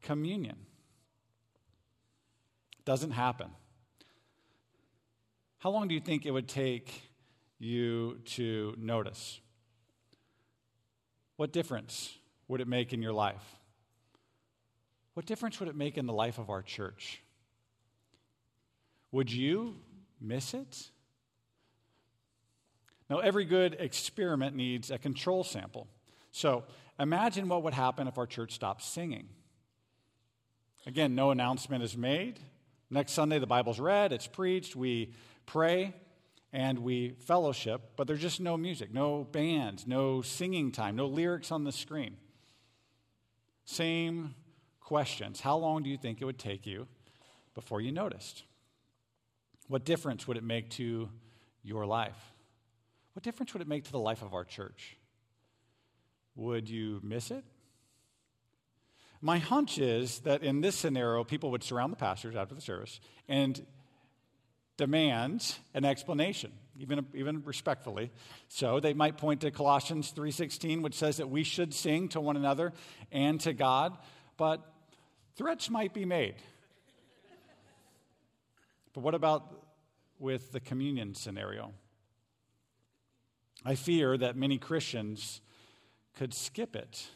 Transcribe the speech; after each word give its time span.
communion. 0.00 0.56
Doesn't 2.84 3.10
happen. 3.10 3.48
How 5.58 5.70
long 5.70 5.88
do 5.88 5.94
you 5.94 6.00
think 6.00 6.24
it 6.24 6.30
would 6.30 6.48
take 6.48 7.02
you 7.58 8.20
to 8.24 8.74
notice? 8.78 9.40
What 11.36 11.52
difference 11.52 12.16
would 12.46 12.60
it 12.60 12.68
make 12.68 12.92
in 12.92 13.02
your 13.02 13.12
life? 13.12 13.57
What 15.18 15.26
difference 15.26 15.58
would 15.58 15.68
it 15.68 15.74
make 15.74 15.98
in 15.98 16.06
the 16.06 16.12
life 16.12 16.38
of 16.38 16.48
our 16.48 16.62
church? 16.62 17.24
Would 19.10 19.32
you 19.32 19.74
miss 20.20 20.54
it? 20.54 20.92
Now, 23.10 23.18
every 23.18 23.44
good 23.44 23.76
experiment 23.80 24.54
needs 24.54 24.92
a 24.92 24.96
control 24.96 25.42
sample. 25.42 25.88
So 26.30 26.62
imagine 27.00 27.48
what 27.48 27.64
would 27.64 27.74
happen 27.74 28.06
if 28.06 28.16
our 28.16 28.28
church 28.28 28.52
stopped 28.52 28.84
singing. 28.84 29.28
Again, 30.86 31.16
no 31.16 31.32
announcement 31.32 31.82
is 31.82 31.96
made. 31.96 32.38
Next 32.88 33.10
Sunday, 33.10 33.40
the 33.40 33.46
Bible's 33.48 33.80
read, 33.80 34.12
it's 34.12 34.28
preached, 34.28 34.76
we 34.76 35.14
pray, 35.46 35.96
and 36.52 36.78
we 36.78 37.16
fellowship, 37.26 37.94
but 37.96 38.06
there's 38.06 38.22
just 38.22 38.38
no 38.38 38.56
music, 38.56 38.94
no 38.94 39.24
bands, 39.24 39.84
no 39.84 40.22
singing 40.22 40.70
time, 40.70 40.94
no 40.94 41.06
lyrics 41.08 41.50
on 41.50 41.64
the 41.64 41.72
screen. 41.72 42.16
Same 43.64 44.36
questions. 44.88 45.38
How 45.38 45.58
long 45.58 45.82
do 45.82 45.90
you 45.90 45.98
think 45.98 46.22
it 46.22 46.24
would 46.24 46.38
take 46.38 46.66
you 46.66 46.88
before 47.54 47.82
you 47.82 47.92
noticed? 47.92 48.42
What 49.66 49.84
difference 49.84 50.26
would 50.26 50.38
it 50.38 50.42
make 50.42 50.70
to 50.70 51.10
your 51.62 51.84
life? 51.84 52.16
What 53.12 53.22
difference 53.22 53.52
would 53.52 53.60
it 53.60 53.68
make 53.68 53.84
to 53.84 53.92
the 53.92 53.98
life 53.98 54.22
of 54.22 54.32
our 54.32 54.46
church? 54.46 54.96
Would 56.36 56.70
you 56.70 57.00
miss 57.02 57.30
it? 57.30 57.44
My 59.20 59.36
hunch 59.36 59.76
is 59.76 60.20
that 60.20 60.42
in 60.42 60.62
this 60.62 60.74
scenario, 60.74 61.22
people 61.22 61.50
would 61.50 61.62
surround 61.62 61.92
the 61.92 61.98
pastors 61.98 62.34
after 62.34 62.54
the 62.54 62.62
service 62.62 62.98
and 63.28 63.60
demand 64.78 65.54
an 65.74 65.84
explanation, 65.84 66.50
even, 66.78 67.04
even 67.12 67.42
respectfully. 67.44 68.10
So 68.48 68.80
they 68.80 68.94
might 68.94 69.18
point 69.18 69.42
to 69.42 69.50
Colossians 69.50 70.14
3.16, 70.16 70.80
which 70.80 70.94
says 70.94 71.18
that 71.18 71.28
we 71.28 71.44
should 71.44 71.74
sing 71.74 72.08
to 72.10 72.22
one 72.22 72.38
another 72.38 72.72
and 73.12 73.38
to 73.42 73.52
God. 73.52 73.94
But 74.38 74.64
Threats 75.38 75.70
might 75.70 75.94
be 75.94 76.04
made. 76.04 76.34
But 78.92 79.02
what 79.02 79.14
about 79.14 79.44
with 80.18 80.50
the 80.50 80.58
communion 80.58 81.14
scenario? 81.14 81.72
I 83.64 83.76
fear 83.76 84.18
that 84.18 84.34
many 84.34 84.58
Christians 84.58 85.40
could 86.16 86.34
skip 86.34 86.74
it 86.74 87.06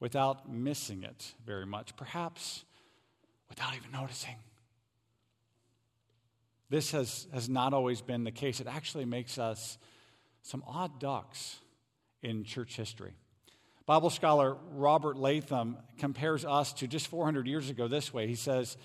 without 0.00 0.50
missing 0.50 1.02
it 1.02 1.34
very 1.44 1.66
much, 1.66 1.94
perhaps 1.94 2.64
without 3.50 3.76
even 3.76 3.90
noticing. 3.92 4.36
This 6.70 6.92
has, 6.92 7.26
has 7.34 7.50
not 7.50 7.74
always 7.74 8.00
been 8.00 8.24
the 8.24 8.32
case. 8.32 8.60
It 8.60 8.66
actually 8.66 9.04
makes 9.04 9.36
us 9.36 9.76
some 10.40 10.64
odd 10.66 10.98
ducks 10.98 11.58
in 12.22 12.44
church 12.44 12.76
history. 12.76 13.12
Bible 13.86 14.10
scholar 14.10 14.56
Robert 14.74 15.16
Letham 15.16 15.76
compares 15.98 16.44
us 16.44 16.72
to 16.74 16.86
just 16.86 17.08
400 17.08 17.46
years 17.46 17.68
ago 17.68 17.88
this 17.88 18.12
way. 18.14 18.26
He 18.26 18.34
says, 18.34 18.76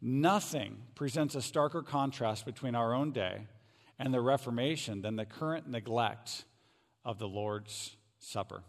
Nothing 0.00 0.78
presents 0.94 1.34
a 1.34 1.38
starker 1.38 1.84
contrast 1.84 2.44
between 2.44 2.74
our 2.74 2.94
own 2.94 3.12
day 3.12 3.46
and 3.98 4.12
the 4.12 4.20
Reformation 4.20 5.02
than 5.02 5.16
the 5.16 5.24
current 5.24 5.68
neglect 5.68 6.44
of 7.04 7.18
the 7.18 7.28
Lord's 7.28 7.96
Supper. 8.18 8.62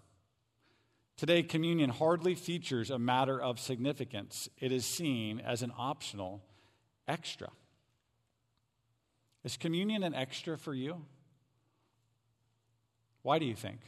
Today, 1.17 1.41
communion 1.41 1.89
hardly 1.89 2.35
features 2.35 2.91
a 2.91 2.99
matter 2.99 3.41
of 3.41 3.59
significance, 3.59 4.49
it 4.59 4.71
is 4.71 4.85
seen 4.85 5.39
as 5.39 5.63
an 5.63 5.71
optional 5.77 6.43
extra. 7.07 7.49
Is 9.43 9.57
communion 9.57 10.03
an 10.03 10.13
extra 10.13 10.57
for 10.57 10.73
you? 10.73 11.05
Why 13.23 13.39
do 13.39 13.45
you 13.45 13.55
think? 13.55 13.79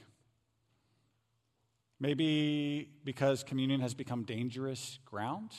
Maybe 2.00 2.90
because 3.04 3.44
communion 3.44 3.82
has 3.82 3.94
become 3.94 4.24
dangerous 4.24 5.00
ground. 5.06 5.52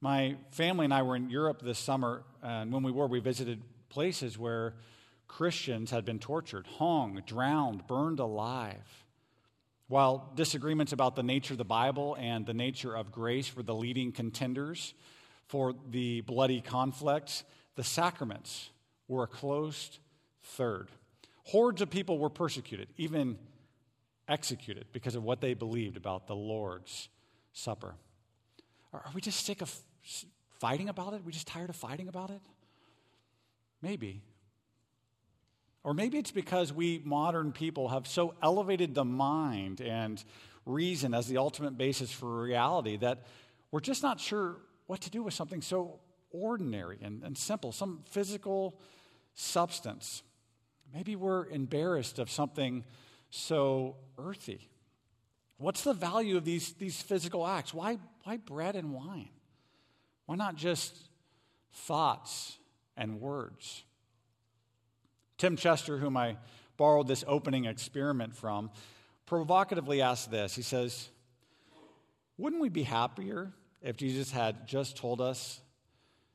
My 0.00 0.36
family 0.50 0.84
and 0.84 0.92
I 0.92 1.02
were 1.02 1.16
in 1.16 1.30
Europe 1.30 1.62
this 1.62 1.78
summer, 1.78 2.24
and 2.42 2.70
when 2.70 2.82
we 2.82 2.92
were, 2.92 3.06
we 3.06 3.20
visited 3.20 3.62
places 3.88 4.36
where 4.36 4.74
Christians 5.26 5.90
had 5.90 6.04
been 6.04 6.18
tortured, 6.18 6.66
hung, 6.66 7.22
drowned, 7.24 7.86
burned 7.86 8.20
alive. 8.20 9.04
While 9.88 10.30
disagreements 10.34 10.92
about 10.92 11.16
the 11.16 11.22
nature 11.22 11.54
of 11.54 11.58
the 11.58 11.64
Bible 11.64 12.16
and 12.18 12.44
the 12.44 12.52
nature 12.52 12.94
of 12.94 13.10
grace 13.10 13.56
were 13.56 13.62
the 13.62 13.74
leading 13.74 14.12
contenders 14.12 14.92
for 15.46 15.74
the 15.90 16.20
bloody 16.22 16.60
conflict, 16.60 17.44
the 17.76 17.84
sacraments 17.84 18.70
were 19.08 19.22
a 19.22 19.26
close 19.26 19.98
third. 20.42 20.88
Hordes 21.44 21.80
of 21.80 21.88
people 21.88 22.18
were 22.18 22.30
persecuted, 22.30 22.88
even 22.98 23.38
executed 24.28 24.86
because 24.92 25.14
of 25.14 25.22
what 25.22 25.40
they 25.40 25.54
believed 25.54 25.96
about 25.96 26.26
the 26.26 26.36
Lord's 26.36 27.08
Supper. 27.52 27.94
Are 28.92 29.02
we 29.14 29.20
just 29.20 29.44
sick 29.44 29.60
of 29.60 29.74
fighting 30.60 30.88
about 30.88 31.12
it? 31.12 31.20
Are 31.20 31.24
we 31.24 31.32
just 31.32 31.46
tired 31.46 31.70
of 31.70 31.76
fighting 31.76 32.08
about 32.08 32.30
it? 32.30 32.40
Maybe. 33.82 34.22
Or 35.82 35.92
maybe 35.92 36.16
it's 36.16 36.30
because 36.30 36.72
we 36.72 37.02
modern 37.04 37.52
people 37.52 37.88
have 37.88 38.06
so 38.06 38.34
elevated 38.42 38.94
the 38.94 39.04
mind 39.04 39.80
and 39.80 40.22
reason 40.64 41.12
as 41.12 41.26
the 41.26 41.36
ultimate 41.36 41.76
basis 41.76 42.10
for 42.10 42.42
reality 42.42 42.96
that 42.96 43.24
we're 43.70 43.80
just 43.80 44.02
not 44.02 44.18
sure 44.18 44.56
what 44.86 45.00
to 45.02 45.10
do 45.10 45.22
with 45.22 45.34
something 45.34 45.60
so 45.60 46.00
ordinary 46.30 46.98
and, 47.02 47.22
and 47.22 47.36
simple, 47.36 47.72
some 47.72 48.02
physical 48.08 48.80
substance. 49.34 50.22
Maybe 50.94 51.16
we're 51.16 51.46
embarrassed 51.48 52.18
of 52.18 52.30
something 52.30 52.84
so 53.30 53.96
earthy? 54.18 54.68
What's 55.58 55.84
the 55.84 55.94
value 55.94 56.36
of 56.36 56.44
these, 56.44 56.72
these 56.74 57.00
physical 57.00 57.46
acts? 57.46 57.72
Why, 57.72 57.98
why 58.24 58.36
bread 58.38 58.76
and 58.76 58.92
wine? 58.92 59.28
Why 60.26 60.36
not 60.36 60.56
just 60.56 60.96
thoughts 61.72 62.58
and 62.96 63.20
words? 63.20 63.84
Tim 65.38 65.56
Chester, 65.56 65.98
whom 65.98 66.16
I 66.16 66.36
borrowed 66.76 67.06
this 67.06 67.24
opening 67.26 67.66
experiment 67.66 68.34
from, 68.36 68.70
provocatively 69.26 70.00
asks 70.02 70.26
this 70.26 70.54
He 70.54 70.62
says, 70.62 71.08
Wouldn't 72.38 72.62
we 72.62 72.68
be 72.68 72.82
happier 72.82 73.52
if 73.82 73.96
Jesus 73.96 74.30
had 74.30 74.66
just 74.66 74.96
told 74.96 75.20
us, 75.20 75.60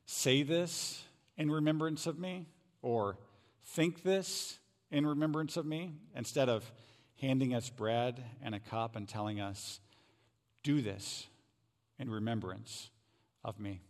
say 0.05 0.43
this 0.43 1.03
in 1.37 1.51
remembrance 1.51 2.07
of 2.07 2.19
me? 2.19 2.45
Or 2.81 3.17
think 3.63 4.03
this 4.03 4.59
in 4.91 5.05
remembrance 5.05 5.57
of 5.57 5.65
me? 5.65 5.93
Instead 6.15 6.49
of 6.49 6.71
handing 7.21 7.53
us 7.53 7.69
bread 7.69 8.23
and 8.41 8.55
a 8.55 8.59
cup 8.59 8.95
and 8.95 9.07
telling 9.07 9.39
us, 9.39 9.79
do 10.63 10.81
this 10.81 11.27
in 11.97 12.09
remembrance 12.09 12.89
of 13.43 13.59
me. 13.59 13.81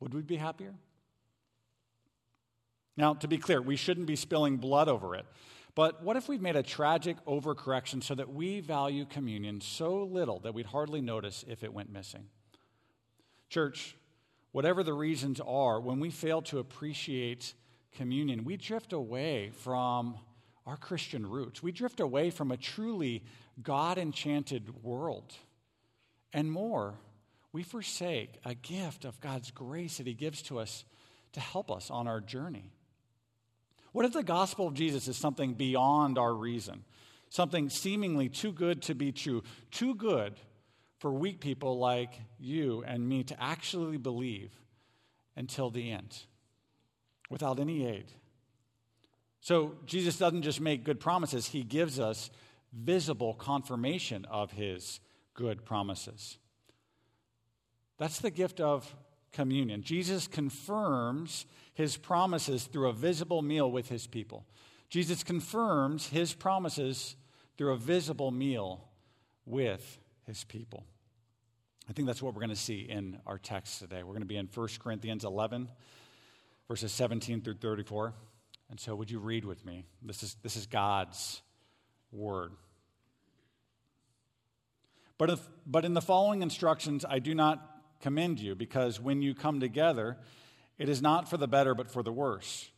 Would 0.00 0.14
we 0.14 0.22
be 0.22 0.36
happier? 0.36 0.74
Now, 2.96 3.14
to 3.14 3.28
be 3.28 3.38
clear, 3.38 3.60
we 3.60 3.76
shouldn't 3.76 4.06
be 4.06 4.16
spilling 4.16 4.58
blood 4.58 4.88
over 4.88 5.14
it. 5.14 5.26
But 5.74 6.02
what 6.04 6.16
if 6.16 6.28
we've 6.28 6.40
made 6.40 6.54
a 6.54 6.62
tragic 6.62 7.16
overcorrection 7.26 8.02
so 8.02 8.14
that 8.14 8.32
we 8.32 8.60
value 8.60 9.04
communion 9.04 9.60
so 9.60 10.04
little 10.04 10.38
that 10.40 10.54
we'd 10.54 10.66
hardly 10.66 11.00
notice 11.00 11.44
if 11.48 11.64
it 11.64 11.72
went 11.72 11.90
missing? 11.90 12.26
Church, 13.48 13.96
whatever 14.52 14.84
the 14.84 14.92
reasons 14.92 15.40
are, 15.40 15.80
when 15.80 15.98
we 15.98 16.10
fail 16.10 16.42
to 16.42 16.58
appreciate 16.58 17.54
communion, 17.92 18.44
we 18.44 18.56
drift 18.56 18.92
away 18.92 19.50
from 19.50 20.16
our 20.66 20.76
Christian 20.76 21.26
roots. 21.26 21.62
We 21.62 21.72
drift 21.72 22.00
away 22.00 22.30
from 22.30 22.50
a 22.50 22.56
truly 22.56 23.22
God 23.62 23.98
enchanted 23.98 24.82
world. 24.82 25.34
And 26.32 26.50
more, 26.50 26.94
we 27.52 27.62
forsake 27.62 28.40
a 28.44 28.54
gift 28.54 29.04
of 29.04 29.20
God's 29.20 29.50
grace 29.50 29.98
that 29.98 30.06
He 30.06 30.14
gives 30.14 30.42
to 30.42 30.58
us 30.58 30.84
to 31.32 31.40
help 31.40 31.70
us 31.70 31.90
on 31.90 32.08
our 32.08 32.20
journey. 32.20 32.72
What 33.92 34.04
if 34.04 34.12
the 34.12 34.22
gospel 34.22 34.66
of 34.66 34.74
Jesus 34.74 35.06
is 35.06 35.16
something 35.16 35.54
beyond 35.54 36.18
our 36.18 36.34
reason? 36.34 36.84
Something 37.28 37.68
seemingly 37.68 38.28
too 38.28 38.52
good 38.52 38.82
to 38.82 38.94
be 38.94 39.12
true, 39.12 39.42
too 39.70 39.94
good 39.94 40.34
for 40.98 41.12
weak 41.12 41.40
people 41.40 41.78
like 41.78 42.20
you 42.38 42.82
and 42.86 43.08
me 43.08 43.22
to 43.24 43.40
actually 43.40 43.98
believe 43.98 44.52
until 45.36 45.70
the 45.70 45.92
end 45.92 46.16
without 47.28 47.60
any 47.60 47.86
aid. 47.86 48.06
So 49.44 49.74
Jesus 49.84 50.16
doesn't 50.16 50.40
just 50.40 50.62
make 50.62 50.84
good 50.84 50.98
promises, 50.98 51.48
he 51.48 51.64
gives 51.64 52.00
us 52.00 52.30
visible 52.72 53.34
confirmation 53.34 54.24
of 54.30 54.52
his 54.52 55.00
good 55.34 55.66
promises. 55.66 56.38
That's 57.98 58.20
the 58.20 58.30
gift 58.30 58.58
of 58.58 58.96
communion. 59.32 59.82
Jesus 59.82 60.26
confirms 60.26 61.44
his 61.74 61.98
promises 61.98 62.64
through 62.64 62.88
a 62.88 62.94
visible 62.94 63.42
meal 63.42 63.70
with 63.70 63.90
his 63.90 64.06
people. 64.06 64.46
Jesus 64.88 65.22
confirms 65.22 66.08
his 66.08 66.32
promises 66.32 67.14
through 67.58 67.74
a 67.74 67.76
visible 67.76 68.30
meal 68.30 68.88
with 69.44 69.98
his 70.26 70.42
people. 70.44 70.84
I 71.86 71.92
think 71.92 72.06
that's 72.06 72.22
what 72.22 72.32
we're 72.32 72.40
going 72.40 72.48
to 72.48 72.56
see 72.56 72.80
in 72.80 73.18
our 73.26 73.36
text 73.36 73.78
today. 73.78 74.04
We're 74.04 74.14
going 74.14 74.20
to 74.20 74.26
be 74.26 74.38
in 74.38 74.48
1 74.54 74.68
Corinthians 74.78 75.22
11, 75.22 75.68
verses 76.66 76.92
17 76.92 77.42
through 77.42 77.56
34. 77.56 78.14
And 78.74 78.80
so, 78.80 78.96
would 78.96 79.08
you 79.08 79.20
read 79.20 79.44
with 79.44 79.64
me? 79.64 79.84
This 80.02 80.24
is, 80.24 80.34
this 80.42 80.56
is 80.56 80.66
God's 80.66 81.40
word. 82.10 82.50
But, 85.16 85.30
if, 85.30 85.38
but 85.64 85.84
in 85.84 85.94
the 85.94 86.00
following 86.00 86.42
instructions, 86.42 87.04
I 87.08 87.20
do 87.20 87.36
not 87.36 87.64
commend 88.00 88.40
you, 88.40 88.56
because 88.56 88.98
when 89.00 89.22
you 89.22 89.32
come 89.32 89.60
together, 89.60 90.16
it 90.76 90.88
is 90.88 91.00
not 91.00 91.30
for 91.30 91.36
the 91.36 91.46
better, 91.46 91.76
but 91.76 91.88
for 91.88 92.02
the 92.02 92.10
worse. 92.10 92.68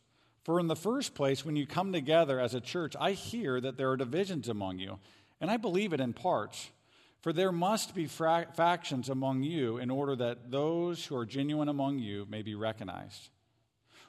For 0.43 0.59
in 0.59 0.67
the 0.67 0.75
first 0.75 1.15
place, 1.15 1.43
when 1.43 1.55
you 1.55 1.65
come 1.65 1.91
together 1.91 2.39
as 2.39 2.53
a 2.53 2.61
church, 2.61 2.95
I 2.99 3.13
hear 3.13 3.59
that 3.59 3.75
there 3.77 3.89
are 3.89 3.97
divisions 3.97 4.49
among 4.49 4.77
you, 4.77 4.99
and 5.41 5.49
I 5.49 5.57
believe 5.57 5.93
it 5.93 5.99
in 5.99 6.13
part. 6.13 6.55
For 7.21 7.33
there 7.33 7.51
must 7.51 7.95
be 7.95 8.05
fra- 8.05 8.45
factions 8.53 9.09
among 9.09 9.41
you 9.41 9.79
in 9.79 9.89
order 9.89 10.15
that 10.17 10.51
those 10.51 11.03
who 11.07 11.15
are 11.15 11.25
genuine 11.25 11.69
among 11.69 11.97
you 11.97 12.27
may 12.29 12.43
be 12.43 12.53
recognized. 12.53 13.29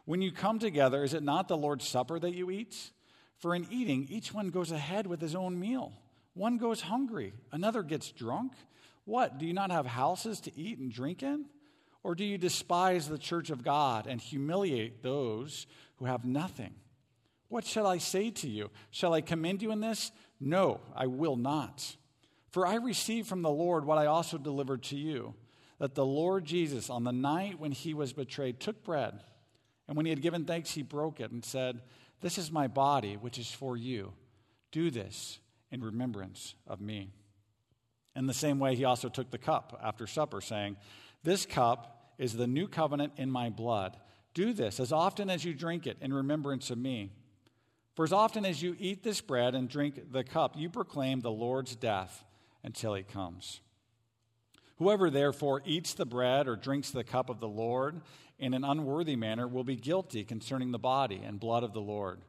When 0.09 0.23
you 0.23 0.33
come 0.33 0.59
together, 0.59 1.05
is 1.05 1.13
it 1.13 1.23
not 1.23 1.49
the 1.49 1.57
Lord's 1.59 1.87
Supper 1.87 2.19
that 2.19 2.35
you 2.35 2.51
eat? 2.51 2.93
For 3.41 3.55
in 3.55 3.67
eating, 3.71 4.07
each 4.09 4.33
one 4.33 4.49
goes 4.49 4.73
ahead 4.73 5.07
with 5.07 5.21
his 5.21 5.35
own 5.35 5.61
meal. 5.61 5.93
One 6.33 6.57
goes 6.57 6.81
hungry, 6.81 7.35
another 7.53 7.83
gets 7.83 8.11
drunk. 8.11 8.53
What? 9.05 9.37
Do 9.37 9.45
you 9.45 9.53
not 9.53 9.71
have 9.71 9.85
houses 9.85 10.41
to 10.41 10.59
eat 10.59 10.79
and 10.79 10.91
drink 10.91 11.23
in? 11.23 11.45
Or 12.03 12.15
do 12.15 12.25
you 12.25 12.39
despise 12.39 13.07
the 13.07 13.19
church 13.19 13.51
of 13.51 13.63
God 13.63 14.07
and 14.07 14.19
humiliate 14.19 15.03
those 15.03 15.67
who 15.97 16.07
have 16.07 16.25
nothing? 16.25 16.73
What 17.49 17.67
shall 17.67 17.87
I 17.87 17.99
say 17.99 18.31
to 18.31 18.49
you? 18.49 18.71
Shall 18.91 19.13
I 19.13 19.21
commend 19.21 19.61
you 19.61 19.73
in 19.73 19.81
this? 19.81 20.11
No, 20.41 20.81
I 20.97 21.07
will 21.07 21.37
not. 21.37 21.97
For 22.49 22.67
I 22.67 22.77
received 22.77 23.29
from 23.29 23.43
the 23.43 23.51
Lord 23.51 23.85
what 23.85 23.99
I 23.99 24.07
also 24.07 24.39
delivered 24.39 24.85
to 24.85 24.97
you 24.97 25.35
that 25.79 25.95
the 25.95 26.07
Lord 26.07 26.47
Jesus, 26.47 26.89
on 26.89 27.05
the 27.05 27.13
night 27.13 27.61
when 27.61 27.73
he 27.73 27.93
was 27.93 28.15
betrayed, 28.15 28.59
took 28.59 28.83
bread, 28.83 29.21
and 29.89 29.97
when 29.97 30.07
he 30.07 30.11
had 30.11 30.23
given 30.23 30.45
thanks, 30.45 30.71
he 30.71 30.83
broke 30.83 31.19
it 31.19 31.31
and 31.31 31.45
said, 31.45 31.81
This 32.21 32.37
is 32.37 32.53
my 32.53 32.69
body, 32.69 33.17
which 33.17 33.39
is 33.39 33.51
for 33.51 33.77
you. 33.77 34.13
Do 34.71 34.91
this 34.91 35.39
in 35.71 35.83
remembrance 35.83 36.55
of 36.67 36.81
me. 36.81 37.11
In 38.15 38.27
the 38.27 38.35
same 38.35 38.59
way, 38.59 38.75
he 38.75 38.85
also 38.85 39.09
took 39.09 39.31
the 39.31 39.39
cup 39.39 39.79
after 39.83 40.07
supper, 40.07 40.41
saying, 40.43 40.77
This 41.23 41.47
cup 41.47 42.13
is 42.19 42.35
the 42.35 42.47
new 42.47 42.69
covenant 42.69 43.15
in 43.17 43.31
my 43.31 43.49
blood. 43.49 43.97
Do 44.35 44.53
this 44.53 44.79
as 44.79 44.93
often 44.93 45.31
as 45.31 45.45
you 45.45 45.55
drink 45.55 45.87
it 45.87 45.97
in 46.01 46.13
remembrance 46.13 46.71
of 46.71 46.79
me. 46.79 47.13
For 47.95 48.05
as 48.05 48.13
often 48.13 48.45
as 48.45 48.63
you 48.63 48.77
eat 48.79 49.03
this 49.03 49.21
bread 49.21 49.55
and 49.55 49.69
drink 49.69 50.13
the 50.13 50.23
cup, 50.23 50.55
you 50.57 50.69
proclaim 50.69 51.21
the 51.21 51.31
Lord's 51.31 51.75
death 51.75 52.25
until 52.63 52.95
he 52.95 53.03
comes. 53.03 53.61
Whoever 54.79 55.11
therefore 55.11 55.63
eats 55.65 55.95
the 55.95 56.07
bread 56.07 56.47
or 56.47 56.55
drinks 56.55 56.91
the 56.91 57.03
cup 57.03 57.31
of 57.31 57.41
the 57.41 57.49
Lord 57.49 58.01
in 58.39 58.55
an 58.55 58.65
unworthy 58.65 59.17
manner 59.17 59.49
will 59.49 59.65
be 59.65 59.75
guilty 59.75 60.25
concerning 60.25 60.71
the 60.71 60.79
body 60.79 61.21
and 61.25 61.41
blood 61.41 61.65
of 61.65 61.73
the 61.73 61.81
Lord. 61.81 62.21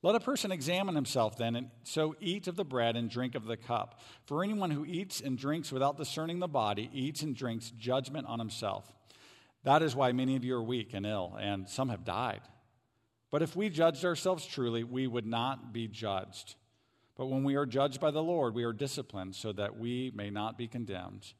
Let 0.00 0.14
a 0.14 0.20
person 0.20 0.52
examine 0.52 0.94
himself 0.94 1.36
then, 1.36 1.56
and 1.56 1.70
so 1.82 2.14
eat 2.20 2.46
of 2.46 2.56
the 2.56 2.64
bread 2.64 2.96
and 2.96 3.10
drink 3.10 3.34
of 3.34 3.46
the 3.46 3.56
cup. 3.56 4.00
For 4.26 4.42
anyone 4.42 4.70
who 4.70 4.84
eats 4.84 5.20
and 5.20 5.36
drinks 5.36 5.72
without 5.72 5.96
discerning 5.96 6.38
the 6.38 6.48
body 6.48 6.88
eats 6.92 7.22
and 7.22 7.34
drinks 7.34 7.72
judgment 7.76 8.26
on 8.26 8.38
himself. 8.38 8.92
That 9.64 9.82
is 9.82 9.94
why 9.94 10.10
many 10.12 10.34
of 10.36 10.44
you 10.44 10.56
are 10.56 10.62
weak 10.62 10.92
and 10.92 11.06
ill, 11.06 11.36
and 11.40 11.68
some 11.68 11.88
have 11.88 12.04
died. 12.04 12.42
But 13.30 13.42
if 13.42 13.54
we 13.54 13.68
judged 13.70 14.04
ourselves 14.04 14.44
truly, 14.44 14.84
we 14.84 15.06
would 15.06 15.26
not 15.26 15.72
be 15.72 15.88
judged. 15.88 16.56
But 17.16 17.26
when 17.26 17.44
we 17.44 17.54
are 17.54 17.66
judged 17.66 18.00
by 18.00 18.10
the 18.10 18.22
Lord, 18.22 18.54
we 18.54 18.64
are 18.64 18.72
disciplined 18.72 19.34
so 19.36 19.52
that 19.52 19.78
we 19.78 20.12
may 20.14 20.30
not 20.30 20.58
be 20.58 20.66
condemned 20.66 21.32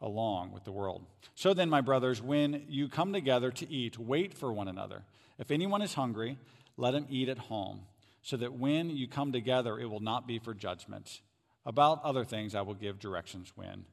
along 0.00 0.52
with 0.52 0.64
the 0.64 0.72
world. 0.72 1.04
So 1.34 1.54
then, 1.54 1.70
my 1.70 1.80
brothers, 1.80 2.20
when 2.22 2.64
you 2.68 2.88
come 2.88 3.12
together 3.12 3.50
to 3.50 3.70
eat, 3.70 3.98
wait 3.98 4.34
for 4.34 4.52
one 4.52 4.68
another. 4.68 5.02
If 5.38 5.50
anyone 5.50 5.82
is 5.82 5.94
hungry, 5.94 6.38
let 6.76 6.94
him 6.94 7.06
eat 7.08 7.28
at 7.28 7.38
home 7.38 7.80
so 8.22 8.36
that 8.36 8.54
when 8.54 8.90
you 8.90 9.06
come 9.06 9.32
together, 9.32 9.78
it 9.78 9.86
will 9.86 10.00
not 10.00 10.26
be 10.26 10.38
for 10.38 10.52
judgment. 10.52 11.20
About 11.64 12.02
other 12.02 12.24
things, 12.24 12.54
I 12.54 12.62
will 12.62 12.74
give 12.74 12.98
directions 12.98 13.52
when 13.54 13.84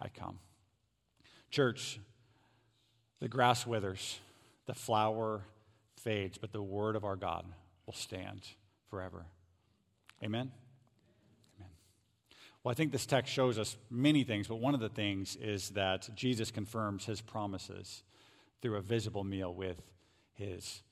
I 0.00 0.08
come. 0.08 0.38
Church, 1.50 2.00
the 3.20 3.28
grass 3.28 3.66
withers, 3.66 4.18
the 4.66 4.74
flower 4.74 5.42
fades, 5.98 6.38
but 6.38 6.52
the 6.52 6.62
word 6.62 6.96
of 6.96 7.04
our 7.04 7.16
God 7.16 7.44
will 7.86 7.94
stand 7.94 8.40
forever. 8.88 9.26
Amen? 10.22 10.50
Well, 12.62 12.70
I 12.70 12.74
think 12.74 12.92
this 12.92 13.06
text 13.06 13.32
shows 13.32 13.58
us 13.58 13.76
many 13.90 14.22
things, 14.22 14.46
but 14.46 14.56
one 14.56 14.74
of 14.74 14.80
the 14.80 14.88
things 14.88 15.36
is 15.36 15.70
that 15.70 16.08
Jesus 16.14 16.52
confirms 16.52 17.04
his 17.04 17.20
promises 17.20 18.04
through 18.60 18.76
a 18.76 18.80
visible 18.80 19.24
meal 19.24 19.52
with 19.52 19.80
his 20.34 20.82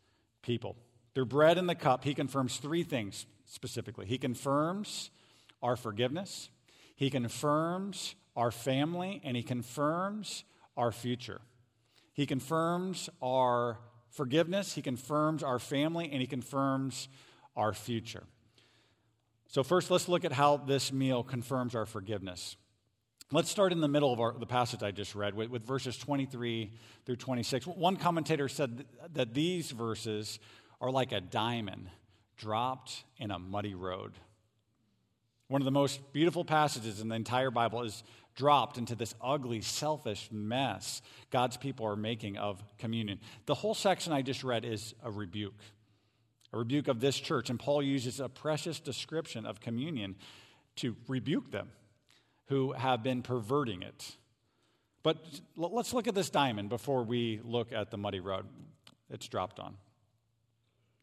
people. 0.43 0.77
Through 1.15 1.27
bread 1.27 1.59
and 1.59 1.69
the 1.69 1.77
cup, 1.77 2.03
he 2.03 2.13
confirms 2.13 2.57
three 2.57 2.83
things 2.83 3.27
specifically. 3.45 4.07
He 4.07 4.19
confirms 4.19 5.11
our 5.63 5.77
forgiveness, 5.77 6.49
he 6.97 7.09
confirms 7.09 8.17
our 8.35 8.51
family, 8.51 9.21
and 9.23 9.37
he 9.37 9.43
confirms 9.43 10.43
our 10.77 10.91
future. 10.91 11.41
He 12.15 12.27
confirms 12.27 13.09
our 13.23 13.79
forgiveness, 14.11 14.75
he 14.75 14.83
confirms 14.83 15.45
our 15.45 15.61
family, 15.61 16.11
and 16.11 16.21
he 16.21 16.27
confirms 16.27 17.09
our 17.57 17.73
future. 17.73 18.25
So, 19.51 19.65
first, 19.65 19.91
let's 19.91 20.09
look 20.09 20.25
at 20.25 20.31
how 20.31 20.59
this 20.59 20.93
meal 20.93 21.25
confirms 21.25 21.75
our 21.75 21.85
forgiveness. 21.85 22.57
Let's 23.33 23.51
start 23.51 23.73
in 23.73 23.81
the 23.81 23.89
middle 23.89 24.13
of 24.13 24.21
our, 24.21 24.33
the 24.33 24.47
passage 24.47 24.85
I 24.85 24.93
just 24.93 25.17
read 25.17 25.35
with, 25.35 25.51
with 25.51 25.67
verses 25.67 25.99
23 25.99 26.71
through 27.05 27.17
26. 27.17 27.67
One 27.67 27.97
commentator 27.97 28.49
said 28.49 28.85
that 29.13 29.35
these 29.35 29.73
verses 29.73 30.39
are 30.81 30.93
like 30.93 31.11
a 31.11 31.21
diamond 31.21 31.91
dropped 32.37 33.03
in 33.19 33.33
a 33.33 33.41
muddy 33.41 33.75
road. 33.75 34.13
One 35.49 35.61
of 35.61 35.65
the 35.65 35.73
most 35.73 36.13
beautiful 36.13 36.45
passages 36.45 37.01
in 37.01 37.09
the 37.09 37.17
entire 37.17 37.51
Bible 37.51 37.83
is 37.83 38.05
dropped 38.37 38.79
into 38.79 38.95
this 38.95 39.17
ugly, 39.21 39.63
selfish 39.63 40.29
mess 40.31 41.03
God's 41.33 41.57
people 41.57 41.87
are 41.87 41.97
making 41.97 42.37
of 42.37 42.63
communion. 42.79 43.19
The 43.47 43.55
whole 43.55 43.75
section 43.75 44.13
I 44.13 44.23
just 44.23 44.45
read 44.45 44.65
is 44.65 44.95
a 45.03 45.11
rebuke. 45.11 45.59
A 46.53 46.59
rebuke 46.59 46.89
of 46.89 47.01
this 47.01 47.19
church. 47.19 47.51
And 47.51 47.59
Paul 47.59 47.83
uses 47.83 48.21
a 48.21 48.29
precious 48.29 48.81
description 48.81 49.47
of 49.47 49.61
communion 49.61 50.17
to 50.77 50.97
rebuke 51.09 51.51
them 51.51 51.71
who 52.47 52.73
have 52.73 53.03
been 53.03 53.23
perverting 53.23 53.83
it. 53.83 54.17
But 55.03 55.25
let's 55.57 55.95
look 55.95 56.09
at 56.09 56.15
this 56.15 56.31
diamond 56.31 56.69
before 56.69 57.05
we 57.05 57.41
look 57.43 57.73
at 57.73 57.91
the 57.91 57.97
muddy 57.97 58.21
road 58.21 58.47
it's 59.11 59.29
dropped 59.29 59.59
on. 59.59 59.77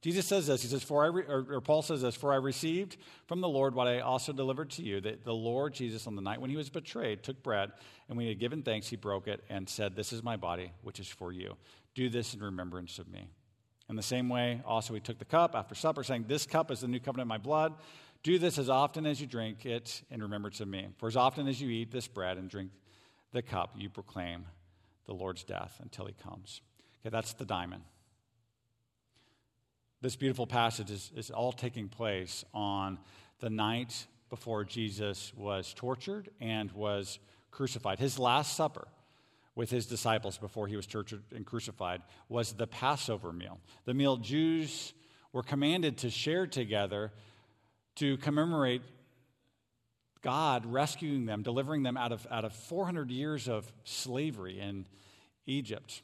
Jesus 0.02 0.26
says 0.26 0.48
this. 0.48 0.62
He 0.62 0.68
says, 0.68 0.84
"For 0.84 1.04
I 1.04 1.08
or, 1.08 1.46
or, 1.50 1.62
Paul 1.62 1.82
says 1.82 2.02
this, 2.02 2.16
for 2.16 2.32
I 2.32 2.38
received 2.38 2.98
from 3.26 3.42
the 3.42 3.50
Lord 3.50 3.74
what 3.74 3.88
I 3.88 4.00
also 4.00 4.32
delivered 4.32 4.70
to 4.72 4.84
you, 4.84 5.02
that 5.02 5.26
the 5.26 5.34
Lord 5.34 5.74
Jesus, 5.74 6.08
on 6.08 6.16
the 6.16 6.22
night 6.22 6.40
when 6.40 6.50
he 6.50 6.56
was 6.56 6.70
betrayed, 6.70 7.24
took 7.24 7.42
bread, 7.44 7.72
and 8.08 8.16
when 8.16 8.26
he 8.26 8.30
had 8.30 8.40
given 8.40 8.62
thanks, 8.62 8.88
he 8.88 8.96
broke 8.96 9.28
it 9.28 9.44
and 9.50 9.68
said, 9.68 9.96
This 9.96 10.14
is 10.14 10.24
my 10.24 10.38
body, 10.38 10.72
which 10.84 11.00
is 11.00 11.08
for 11.08 11.34
you. 11.34 11.58
Do 11.96 12.10
this 12.10 12.34
in 12.34 12.42
remembrance 12.42 13.00
of 13.00 13.10
me. 13.10 13.28
In 13.90 13.96
the 13.96 14.04
same 14.04 14.28
way, 14.28 14.62
also 14.66 14.94
he 14.94 15.00
took 15.00 15.18
the 15.18 15.26
cup 15.26 15.56
after 15.56 15.74
supper, 15.74 16.04
saying, 16.04 16.26
This 16.28 16.46
cup 16.46 16.72
is 16.72 16.82
the 16.82 16.88
new 16.88 17.00
covenant 17.00 17.26
in 17.26 17.30
my 17.30 17.38
blood. 17.38 17.74
Do 18.24 18.38
this 18.38 18.58
as 18.58 18.70
often 18.70 19.06
as 19.06 19.22
you 19.22 19.28
drink 19.28 19.66
it 19.66 20.02
in 20.10 20.22
remembrance 20.22 20.60
of 20.60 20.68
me. 20.68 20.88
For 20.98 21.08
as 21.08 21.16
often 21.16 21.48
as 21.48 21.62
you 21.62 21.70
eat 21.70 21.92
this 21.92 22.08
bread 22.08 22.38
and 22.38 22.50
drink 22.50 22.72
the 23.32 23.42
cup, 23.42 23.76
you 23.78 23.90
proclaim 23.90 24.46
the 25.06 25.14
Lord's 25.14 25.44
death 25.44 25.80
until 25.82 26.06
he 26.06 26.14
comes. 26.14 26.62
Okay, 27.02 27.10
that's 27.10 27.34
the 27.34 27.46
diamond. 27.46 27.84
This 30.02 30.16
beautiful 30.16 30.46
passage 30.46 30.92
is, 30.92 31.12
is 31.16 31.32
all 31.32 31.52
taking 31.52 31.88
place 31.88 32.44
on 32.54 33.00
the 33.40 33.50
night 33.50 34.06
before 34.30 34.66
Jesus 34.66 35.32
was 35.36 35.74
tortured 35.74 36.30
and 36.42 36.72
was 36.74 37.20
crucified. 37.52 38.00
His 38.00 38.20
last 38.20 38.56
supper 38.56 38.88
with 39.58 39.72
his 39.72 39.88
disciples 39.88 40.38
before 40.38 40.68
he 40.68 40.76
was 40.76 40.86
tortured 40.86 41.24
and 41.36 41.44
crucified 41.44 42.04
was 42.30 42.54
the 42.54 42.68
Passover 42.68 43.34
meal, 43.34 43.60
the 43.86 43.94
meal 43.94 44.18
Jews 44.18 44.94
were 45.34 45.42
commanded 45.42 45.98
to 46.00 46.12
share 46.12 46.46
together 46.46 47.12
to 47.96 48.18
commemorate 48.18 48.84
God 50.22 50.68
rescuing 50.68 51.26
them, 51.26 51.42
delivering 51.42 51.82
them 51.82 51.98
out 51.98 52.12
of, 52.12 52.28
out 52.30 52.46
of 52.46 52.54
400 52.54 53.10
years 53.10 53.50
of 53.50 53.72
slavery 53.84 54.60
in 54.60 54.86
Egypt. 55.48 56.04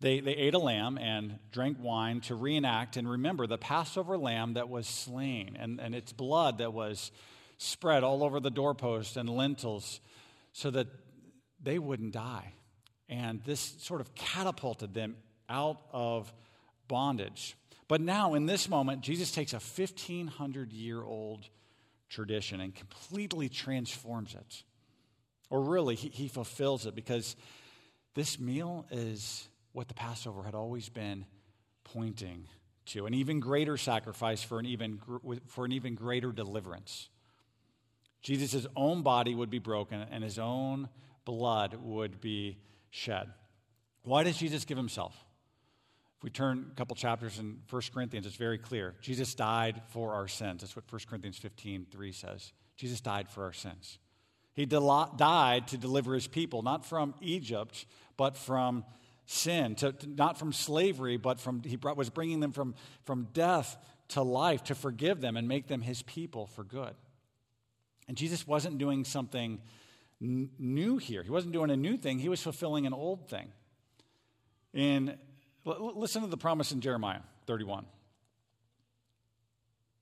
They, 0.00 0.20
they 0.20 0.32
ate 0.32 0.52
a 0.52 0.58
lamb 0.58 0.98
and 0.98 1.38
drank 1.50 1.78
wine 1.80 2.20
to 2.22 2.34
reenact 2.34 2.98
and 2.98 3.08
remember 3.08 3.46
the 3.46 3.56
Passover 3.56 4.18
lamb 4.18 4.54
that 4.54 4.68
was 4.68 4.86
slain 4.86 5.56
and, 5.58 5.80
and 5.80 5.94
its 5.94 6.12
blood 6.12 6.58
that 6.58 6.74
was 6.74 7.10
spread 7.56 8.04
all 8.04 8.22
over 8.22 8.38
the 8.38 8.50
doorpost 8.50 9.16
and 9.16 9.30
lintels 9.30 10.00
so 10.52 10.70
that 10.70 10.88
they 11.62 11.78
wouldn't 11.78 12.12
die. 12.12 12.54
And 13.08 13.42
this 13.44 13.74
sort 13.78 14.00
of 14.00 14.14
catapulted 14.14 14.94
them 14.94 15.16
out 15.48 15.78
of 15.92 16.32
bondage. 16.88 17.56
But 17.88 18.00
now, 18.00 18.34
in 18.34 18.46
this 18.46 18.68
moment, 18.68 19.02
Jesus 19.02 19.32
takes 19.32 19.52
a 19.52 19.56
1,500 19.56 20.72
year 20.72 21.02
old 21.02 21.48
tradition 22.08 22.60
and 22.60 22.74
completely 22.74 23.48
transforms 23.48 24.34
it. 24.34 24.62
Or 25.50 25.60
really, 25.60 25.94
he, 25.94 26.08
he 26.08 26.28
fulfills 26.28 26.86
it 26.86 26.94
because 26.94 27.36
this 28.14 28.38
meal 28.38 28.86
is 28.90 29.48
what 29.72 29.88
the 29.88 29.94
Passover 29.94 30.42
had 30.42 30.54
always 30.54 30.88
been 30.88 31.26
pointing 31.84 32.48
to 32.86 33.06
an 33.06 33.14
even 33.14 33.40
greater 33.40 33.76
sacrifice 33.76 34.42
for 34.42 34.58
an 34.58 34.66
even, 34.66 35.00
for 35.46 35.64
an 35.64 35.72
even 35.72 35.94
greater 35.94 36.32
deliverance. 36.32 37.08
Jesus' 38.22 38.66
own 38.76 39.02
body 39.02 39.34
would 39.34 39.50
be 39.50 39.58
broken 39.58 40.04
and 40.10 40.22
his 40.22 40.38
own 40.38 40.88
blood 41.24 41.76
would 41.82 42.20
be 42.20 42.58
shed. 42.90 43.28
Why 44.04 44.24
does 44.24 44.36
Jesus 44.36 44.64
give 44.64 44.76
himself? 44.76 45.14
If 46.18 46.24
we 46.24 46.30
turn 46.30 46.70
a 46.70 46.74
couple 46.74 46.94
chapters 46.96 47.38
in 47.38 47.58
1 47.68 47.82
Corinthians, 47.92 48.26
it's 48.26 48.36
very 48.36 48.58
clear. 48.58 48.94
Jesus 49.00 49.34
died 49.34 49.82
for 49.88 50.14
our 50.14 50.28
sins. 50.28 50.60
That's 50.60 50.76
what 50.76 50.84
1 50.90 51.00
Corinthians 51.08 51.38
15 51.38 51.86
3 51.90 52.12
says. 52.12 52.52
Jesus 52.76 53.00
died 53.00 53.28
for 53.28 53.44
our 53.44 53.52
sins. 53.52 53.98
He 54.54 54.66
died 54.66 55.68
to 55.68 55.78
deliver 55.78 56.14
his 56.14 56.26
people, 56.26 56.62
not 56.62 56.84
from 56.84 57.14
Egypt, 57.20 57.86
but 58.16 58.36
from 58.36 58.84
sin, 59.24 59.74
to, 59.76 59.92
to, 59.92 60.06
not 60.06 60.38
from 60.38 60.52
slavery, 60.52 61.16
but 61.16 61.40
from, 61.40 61.62
he 61.64 61.76
brought, 61.76 61.96
was 61.96 62.10
bringing 62.10 62.40
them 62.40 62.52
from, 62.52 62.74
from 63.04 63.28
death 63.32 63.76
to 64.08 64.22
life 64.22 64.62
to 64.64 64.74
forgive 64.74 65.20
them 65.20 65.36
and 65.36 65.48
make 65.48 65.68
them 65.68 65.80
his 65.80 66.02
people 66.02 66.46
for 66.46 66.64
good. 66.64 66.94
And 68.08 68.16
Jesus 68.16 68.46
wasn't 68.46 68.78
doing 68.78 69.04
something 69.04 69.60
n- 70.22 70.50
new 70.58 70.98
here. 70.98 71.22
He 71.22 71.30
wasn't 71.30 71.52
doing 71.52 71.70
a 71.70 71.76
new 71.76 71.96
thing, 71.96 72.18
he 72.18 72.28
was 72.28 72.42
fulfilling 72.42 72.86
an 72.86 72.92
old 72.92 73.28
thing. 73.28 73.52
And 74.74 75.18
l- 75.66 75.92
listen 75.96 76.22
to 76.22 76.28
the 76.28 76.36
promise 76.36 76.72
in 76.72 76.80
Jeremiah 76.80 77.20
31. 77.46 77.86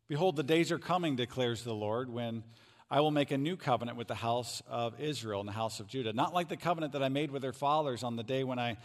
Behold, 0.09 0.37
the 0.37 0.43
days 0.43 0.73
are 0.73 0.79
coming, 0.79 1.17
declares 1.17 1.63
the 1.63 1.75
Lord, 1.75 2.11
when 2.11 2.43
I 2.91 3.01
will 3.01 3.13
make 3.13 3.31
a 3.31 3.39
new 3.39 3.57
covenant 3.57 3.97
with 3.97 4.09
the 4.09 4.17
house 4.17 4.61
of 4.69 5.01
Israel 5.01 5.39
and 5.39 5.49
the 5.49 5.53
house 5.53 5.79
of 5.79 5.87
Judah, 5.87 6.13
not 6.13 6.35
like 6.35 6.49
the 6.49 6.57
covenant 6.57 6.95
that 6.95 7.03
I 7.03 7.09
made 7.09 7.31
with 7.31 7.43
their 7.43 7.53
fathers 7.53 8.03
on 8.03 8.17
the 8.17 8.25
day 8.25 8.43
when 8.43 8.59
I 8.59 8.77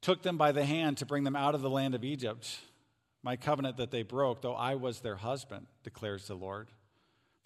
took 0.00 0.22
them 0.22 0.38
by 0.38 0.52
the 0.52 0.64
hand 0.64 0.98
to 0.98 1.06
bring 1.06 1.24
them 1.24 1.36
out 1.36 1.54
of 1.54 1.60
the 1.60 1.68
land 1.68 1.94
of 1.94 2.04
Egypt, 2.04 2.58
my 3.22 3.36
covenant 3.36 3.76
that 3.76 3.90
they 3.90 4.02
broke, 4.02 4.40
though 4.40 4.54
I 4.54 4.76
was 4.76 5.00
their 5.00 5.16
husband, 5.16 5.66
declares 5.82 6.26
the 6.26 6.34
Lord. 6.34 6.68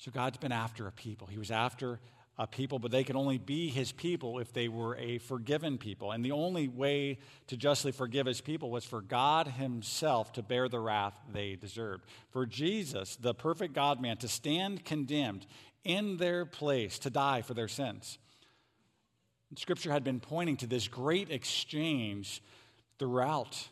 So 0.00 0.10
God's 0.10 0.38
been 0.38 0.50
after 0.50 0.86
a 0.86 0.92
people. 0.92 1.26
He 1.26 1.36
was 1.36 1.50
after 1.50 2.00
a 2.38 2.46
people, 2.46 2.78
but 2.78 2.90
they 2.90 3.04
could 3.04 3.16
only 3.16 3.36
be 3.36 3.68
his 3.68 3.92
people 3.92 4.38
if 4.38 4.50
they 4.50 4.66
were 4.66 4.96
a 4.96 5.18
forgiven 5.18 5.76
people. 5.76 6.10
And 6.10 6.24
the 6.24 6.32
only 6.32 6.68
way 6.68 7.18
to 7.48 7.56
justly 7.58 7.92
forgive 7.92 8.24
his 8.24 8.40
people 8.40 8.70
was 8.70 8.86
for 8.86 9.02
God 9.02 9.46
himself 9.46 10.32
to 10.32 10.42
bear 10.42 10.70
the 10.70 10.80
wrath 10.80 11.12
they 11.30 11.54
deserved. 11.54 12.06
For 12.30 12.46
Jesus, 12.46 13.16
the 13.16 13.34
perfect 13.34 13.74
God 13.74 14.00
man, 14.00 14.16
to 14.18 14.28
stand 14.28 14.86
condemned 14.86 15.46
in 15.84 16.16
their 16.16 16.46
place, 16.46 16.98
to 17.00 17.10
die 17.10 17.42
for 17.42 17.52
their 17.52 17.68
sins. 17.68 18.18
Scripture 19.56 19.92
had 19.92 20.02
been 20.02 20.20
pointing 20.20 20.56
to 20.58 20.66
this 20.66 20.88
great 20.88 21.30
exchange 21.30 22.42
throughout, 22.98 23.68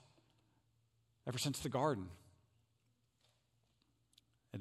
ever 1.27 1.39
since 1.39 1.61
the 1.61 1.71
garden. 1.71 2.09
It 4.55 4.61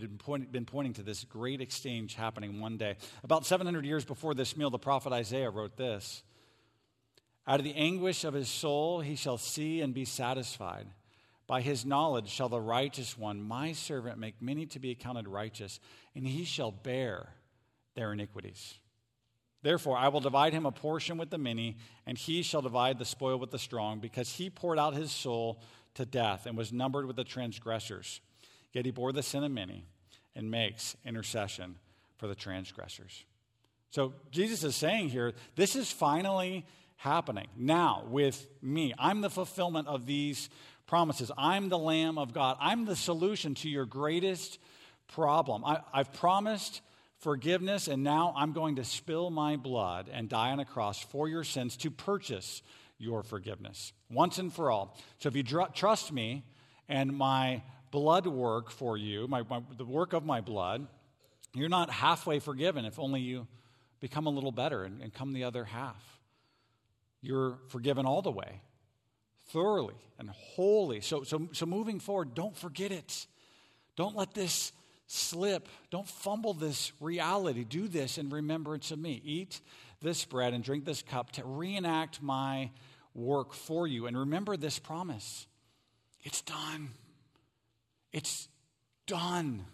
had, 0.00 0.52
been 0.52 0.64
pointing 0.64 0.94
to 0.94 1.02
this 1.02 1.24
great 1.24 1.60
exchange 1.60 2.14
happening 2.14 2.60
one 2.60 2.78
day. 2.78 2.96
About 3.22 3.44
700 3.44 3.84
years 3.84 4.04
before 4.04 4.34
this 4.34 4.56
meal, 4.56 4.70
the 4.70 4.78
prophet 4.78 5.12
Isaiah 5.12 5.50
wrote 5.50 5.76
this 5.76 6.22
Out 7.46 7.60
of 7.60 7.64
the 7.64 7.74
anguish 7.74 8.24
of 8.24 8.34
his 8.34 8.48
soul, 8.48 9.00
he 9.00 9.16
shall 9.16 9.38
see 9.38 9.82
and 9.82 9.92
be 9.92 10.04
satisfied. 10.04 10.86
By 11.46 11.60
his 11.62 11.86
knowledge 11.86 12.28
shall 12.28 12.48
the 12.48 12.60
righteous 12.60 13.16
one, 13.16 13.42
my 13.42 13.72
servant, 13.72 14.18
make 14.18 14.40
many 14.40 14.66
to 14.66 14.78
be 14.78 14.90
accounted 14.90 15.28
righteous, 15.28 15.80
and 16.14 16.26
he 16.26 16.44
shall 16.44 16.70
bear 16.70 17.30
their 17.94 18.12
iniquities. 18.12 18.74
Therefore, 19.62 19.96
I 19.96 20.08
will 20.08 20.20
divide 20.20 20.52
him 20.52 20.66
a 20.66 20.72
portion 20.72 21.18
with 21.18 21.30
the 21.30 21.38
many, 21.38 21.78
and 22.06 22.16
he 22.16 22.42
shall 22.42 22.62
divide 22.62 22.98
the 22.98 23.04
spoil 23.04 23.38
with 23.38 23.50
the 23.50 23.58
strong, 23.58 23.98
because 23.98 24.34
he 24.34 24.50
poured 24.50 24.78
out 24.78 24.94
his 24.94 25.10
soul 25.10 25.60
to 25.94 26.06
death 26.06 26.46
and 26.46 26.56
was 26.56 26.72
numbered 26.72 27.06
with 27.06 27.16
the 27.16 27.24
transgressors. 27.24 28.20
Yet 28.72 28.84
he 28.84 28.90
bore 28.90 29.12
the 29.12 29.22
sin 29.22 29.44
of 29.44 29.50
many 29.50 29.84
and 30.34 30.50
makes 30.50 30.96
intercession 31.04 31.76
for 32.18 32.26
the 32.26 32.34
transgressors. 32.34 33.24
So 33.90 34.12
Jesus 34.30 34.64
is 34.64 34.76
saying 34.76 35.08
here, 35.08 35.32
this 35.56 35.74
is 35.74 35.90
finally 35.90 36.66
happening 36.96 37.46
now 37.56 38.04
with 38.08 38.46
me. 38.60 38.92
I'm 38.98 39.20
the 39.20 39.30
fulfillment 39.30 39.88
of 39.88 40.04
these 40.04 40.50
promises. 40.86 41.30
I'm 41.38 41.68
the 41.68 41.78
Lamb 41.78 42.18
of 42.18 42.32
God. 42.32 42.56
I'm 42.60 42.84
the 42.84 42.96
solution 42.96 43.54
to 43.56 43.68
your 43.68 43.86
greatest 43.86 44.58
problem. 45.06 45.64
I, 45.64 45.80
have 45.92 46.12
promised 46.12 46.82
forgiveness, 47.18 47.88
and 47.88 48.02
now 48.02 48.34
I'm 48.36 48.52
going 48.52 48.76
to 48.76 48.84
spill 48.84 49.30
my 49.30 49.56
blood 49.56 50.10
and 50.12 50.28
die 50.28 50.50
on 50.50 50.60
a 50.60 50.64
cross 50.64 51.00
for 51.00 51.28
your 51.28 51.44
sins 51.44 51.76
to 51.78 51.90
purchase 51.90 52.62
your 52.98 53.22
forgiveness 53.22 53.92
once 54.10 54.38
and 54.38 54.52
for 54.52 54.70
all. 54.70 54.96
So 55.18 55.28
if 55.28 55.36
you 55.36 55.42
dr- 55.42 55.72
trust 55.72 56.12
me 56.12 56.44
and 56.88 57.16
my 57.16 57.62
blood 57.90 58.26
work 58.26 58.70
for 58.70 58.96
you, 58.96 59.26
my, 59.28 59.42
my, 59.48 59.60
the 59.76 59.84
work 59.84 60.12
of 60.12 60.24
my 60.24 60.40
blood, 60.40 60.86
you're 61.54 61.68
not 61.68 61.90
halfway 61.90 62.38
forgiven 62.38 62.84
if 62.84 62.98
only 62.98 63.20
you 63.20 63.46
become 64.00 64.26
a 64.26 64.30
little 64.30 64.52
better 64.52 64.84
and, 64.84 65.02
and 65.02 65.12
come 65.12 65.32
the 65.32 65.44
other 65.44 65.64
half. 65.64 66.20
You're 67.20 67.58
forgiven 67.68 68.06
all 68.06 68.22
the 68.22 68.30
way, 68.30 68.62
thoroughly 69.48 69.96
and 70.18 70.30
wholly. 70.30 71.00
So, 71.00 71.24
so, 71.24 71.48
so 71.52 71.66
moving 71.66 72.00
forward, 72.00 72.34
don't 72.34 72.56
forget 72.56 72.92
it. 72.92 73.26
Don't 73.96 74.16
let 74.16 74.34
this 74.34 74.72
slip. 75.06 75.68
Don't 75.90 76.06
fumble 76.06 76.54
this 76.54 76.92
reality. 77.00 77.64
Do 77.64 77.88
this 77.88 78.18
in 78.18 78.30
remembrance 78.30 78.90
of 78.90 78.98
me. 78.98 79.20
Eat 79.24 79.60
this 80.00 80.24
bread 80.24 80.54
and 80.54 80.62
drink 80.62 80.84
this 80.84 81.02
cup 81.02 81.32
to 81.32 81.44
reenact 81.44 82.22
my 82.22 82.70
work 83.14 83.52
for 83.52 83.86
you. 83.86 84.06
And 84.06 84.16
remember 84.16 84.56
this 84.56 84.78
promise 84.78 85.46
it's 86.22 86.42
done. 86.42 86.90
It's 88.12 88.48
done. 89.06 89.64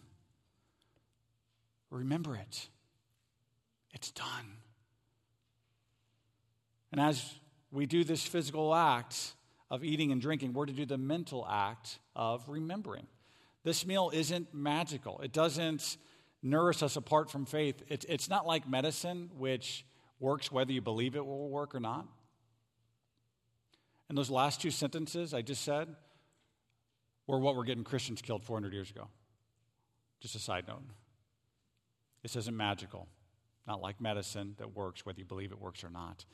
Remember 1.91 2.37
it. 2.37 2.69
It's 3.93 4.11
done. 4.11 4.59
And 6.91 7.00
as 7.00 7.25
we 7.71 7.87
do 7.87 8.05
this 8.05 8.25
physical 8.25 8.75
act 8.75 9.35
of 9.71 9.85
eating 9.85 10.12
and 10.12 10.21
drinking, 10.21 10.53
we're 10.53 10.67
to 10.67 10.73
do 10.73 10.87
the 10.87 10.99
mental 10.99 11.47
act 11.49 11.99
of 12.14 12.49
remembering. 12.49 13.07
This 13.64 13.87
meal 13.87 14.11
isn't 14.12 14.53
magical, 14.53 15.21
it 15.21 15.33
doesn't 15.33 15.97
nourish 16.43 16.83
us 16.83 16.97
apart 16.97 17.31
from 17.31 17.47
faith. 17.47 17.83
It's, 17.88 18.29
not 18.29 18.47
like 18.47 18.69
medicine, 18.69 19.31
which 19.38 19.85
works 20.21 20.53
whether 20.53 20.73
you 20.73 20.83
believe 20.83 21.17
it 21.17 21.25
will 21.25 21.49
work 21.49 21.75
or 21.75 21.81
not. 21.81 22.07
And 24.09 24.19
those 24.19 24.31
last 24.31 24.61
two 24.61 24.71
sentences 24.71 25.33
I 25.33 25.41
just 25.43 25.64
said 25.64 25.88
were 27.26 27.38
what 27.38 27.57
we're 27.57 27.64
getting 27.64 27.85
Christians 27.85 28.23
killed 28.23 28.45
400 28.45 28.73
years 28.73 28.90
ago. 28.90 29.09
Just 30.21 30.35
a 30.35 30.38
side 30.38 30.66
note. 30.69 30.83
This 32.23 32.37
isn't 32.37 32.57
magical, 32.57 33.09
not 33.66 33.83
like 33.83 34.00
medicine 34.00 34.54
that 34.59 34.75
works 34.75 35.04
whether 35.04 35.19
you 35.19 35.25
believe 35.25 35.52
it 35.52 35.61
works 35.61 35.85
or 35.85 35.90
not. 35.90 36.25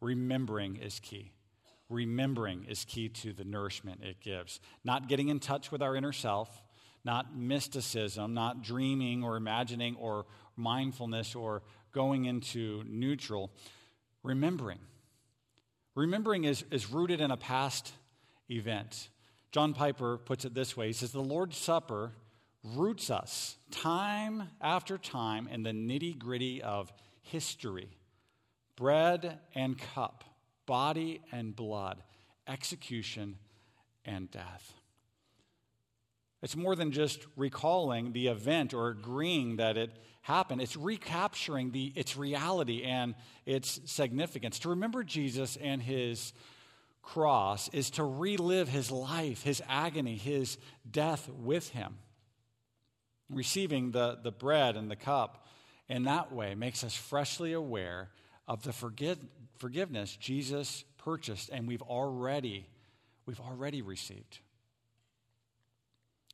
Remembering 0.00 0.76
is 0.76 1.00
key. 1.00 1.32
Remembering 1.88 2.64
is 2.68 2.84
key 2.84 3.08
to 3.08 3.32
the 3.32 3.44
nourishment 3.44 4.02
it 4.04 4.20
gives. 4.20 4.60
Not 4.84 5.08
getting 5.08 5.28
in 5.28 5.40
touch 5.40 5.72
with 5.72 5.82
our 5.82 5.96
inner 5.96 6.12
self, 6.12 6.62
not 7.04 7.36
mysticism, 7.36 8.32
not 8.32 8.62
dreaming 8.62 9.24
or 9.24 9.36
imagining 9.36 9.96
or 9.96 10.26
mindfulness 10.56 11.34
or 11.34 11.62
going 11.92 12.26
into 12.26 12.84
neutral. 12.86 13.50
Remembering. 14.22 14.78
Remembering 15.96 16.44
is, 16.44 16.64
is 16.70 16.90
rooted 16.90 17.20
in 17.20 17.30
a 17.30 17.36
past 17.36 17.92
event. 18.48 19.08
John 19.52 19.74
Piper 19.74 20.18
puts 20.18 20.44
it 20.44 20.54
this 20.54 20.76
way 20.76 20.88
He 20.88 20.92
says, 20.92 21.12
The 21.12 21.20
Lord's 21.20 21.56
Supper 21.56 22.12
roots 22.62 23.10
us 23.10 23.56
time 23.70 24.50
after 24.60 24.98
time 24.98 25.48
in 25.48 25.62
the 25.62 25.70
nitty 25.70 26.18
gritty 26.18 26.62
of 26.62 26.92
history 27.22 27.88
bread 28.76 29.38
and 29.54 29.76
cup, 29.76 30.24
body 30.64 31.20
and 31.32 31.54
blood, 31.54 32.02
execution 32.48 33.36
and 34.06 34.30
death. 34.30 34.72
It's 36.42 36.56
more 36.56 36.74
than 36.74 36.90
just 36.90 37.26
recalling 37.36 38.12
the 38.12 38.28
event 38.28 38.72
or 38.72 38.88
agreeing 38.88 39.56
that 39.56 39.76
it 39.76 39.90
happened. 40.22 40.62
It's 40.62 40.76
recapturing 40.76 41.72
the, 41.72 41.92
its 41.94 42.16
reality 42.16 42.82
and 42.82 43.14
its 43.44 43.80
significance. 43.84 44.58
To 44.60 44.70
remember 44.70 45.04
Jesus 45.04 45.56
and 45.56 45.82
his 45.82 46.32
cross 47.12 47.68
is 47.72 47.90
to 47.90 48.04
relive 48.04 48.68
his 48.68 48.90
life, 48.90 49.42
his 49.42 49.60
agony, 49.68 50.16
his 50.16 50.58
death 50.88 51.28
with 51.28 51.68
him. 51.70 51.98
Receiving 53.28 53.90
the, 53.90 54.18
the 54.22 54.30
bread 54.30 54.76
and 54.76 54.90
the 54.90 54.96
cup 54.96 55.46
in 55.88 56.04
that 56.04 56.32
way 56.32 56.54
makes 56.54 56.84
us 56.84 56.94
freshly 56.94 57.52
aware 57.52 58.10
of 58.46 58.62
the 58.62 58.72
forgive, 58.72 59.18
forgiveness 59.58 60.16
Jesus 60.16 60.84
purchased 60.98 61.50
and 61.50 61.66
we've 61.66 61.82
already, 61.82 62.66
we've 63.26 63.40
already 63.40 63.82
received. 63.82 64.38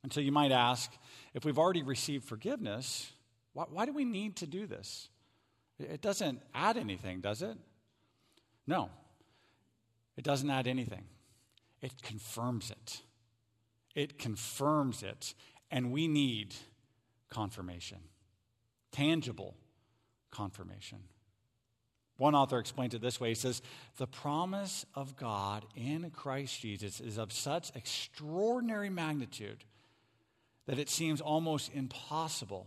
And 0.02 0.12
so 0.12 0.21
you 0.21 0.33
might 0.33 0.52
ask 0.52 0.92
if 1.33 1.45
we've 1.45 1.59
already 1.59 1.83
received 1.83 2.25
forgiveness, 2.25 3.11
why, 3.54 3.64
why 3.71 3.87
do 3.87 3.92
we 3.92 4.04
need 4.04 4.37
to 4.37 4.47
do 4.47 4.66
this? 4.66 5.09
It 5.78 6.02
doesn't 6.02 6.40
add 6.54 6.76
anything, 6.76 7.21
does 7.21 7.40
it? 7.40 7.56
No, 8.67 8.91
it 10.16 10.24
doesn't 10.24 10.50
add 10.50 10.66
anything. 10.66 11.04
It 11.82 12.02
confirms 12.02 12.70
it. 12.70 13.02
It 13.94 14.18
confirms 14.18 15.02
it. 15.02 15.34
And 15.70 15.92
we 15.92 16.08
need 16.08 16.54
confirmation, 17.28 17.98
tangible 18.92 19.56
confirmation. 20.30 20.98
One 22.18 22.34
author 22.34 22.58
explains 22.58 22.94
it 22.94 23.02
this 23.02 23.20
way 23.20 23.30
He 23.30 23.34
says, 23.34 23.62
The 23.98 24.06
promise 24.06 24.86
of 24.94 25.16
God 25.16 25.64
in 25.74 26.10
Christ 26.10 26.60
Jesus 26.60 27.00
is 27.00 27.18
of 27.18 27.32
such 27.32 27.74
extraordinary 27.74 28.90
magnitude 28.90 29.64
that 30.66 30.78
it 30.78 30.88
seems 30.88 31.20
almost 31.20 31.70
impossible 31.72 32.66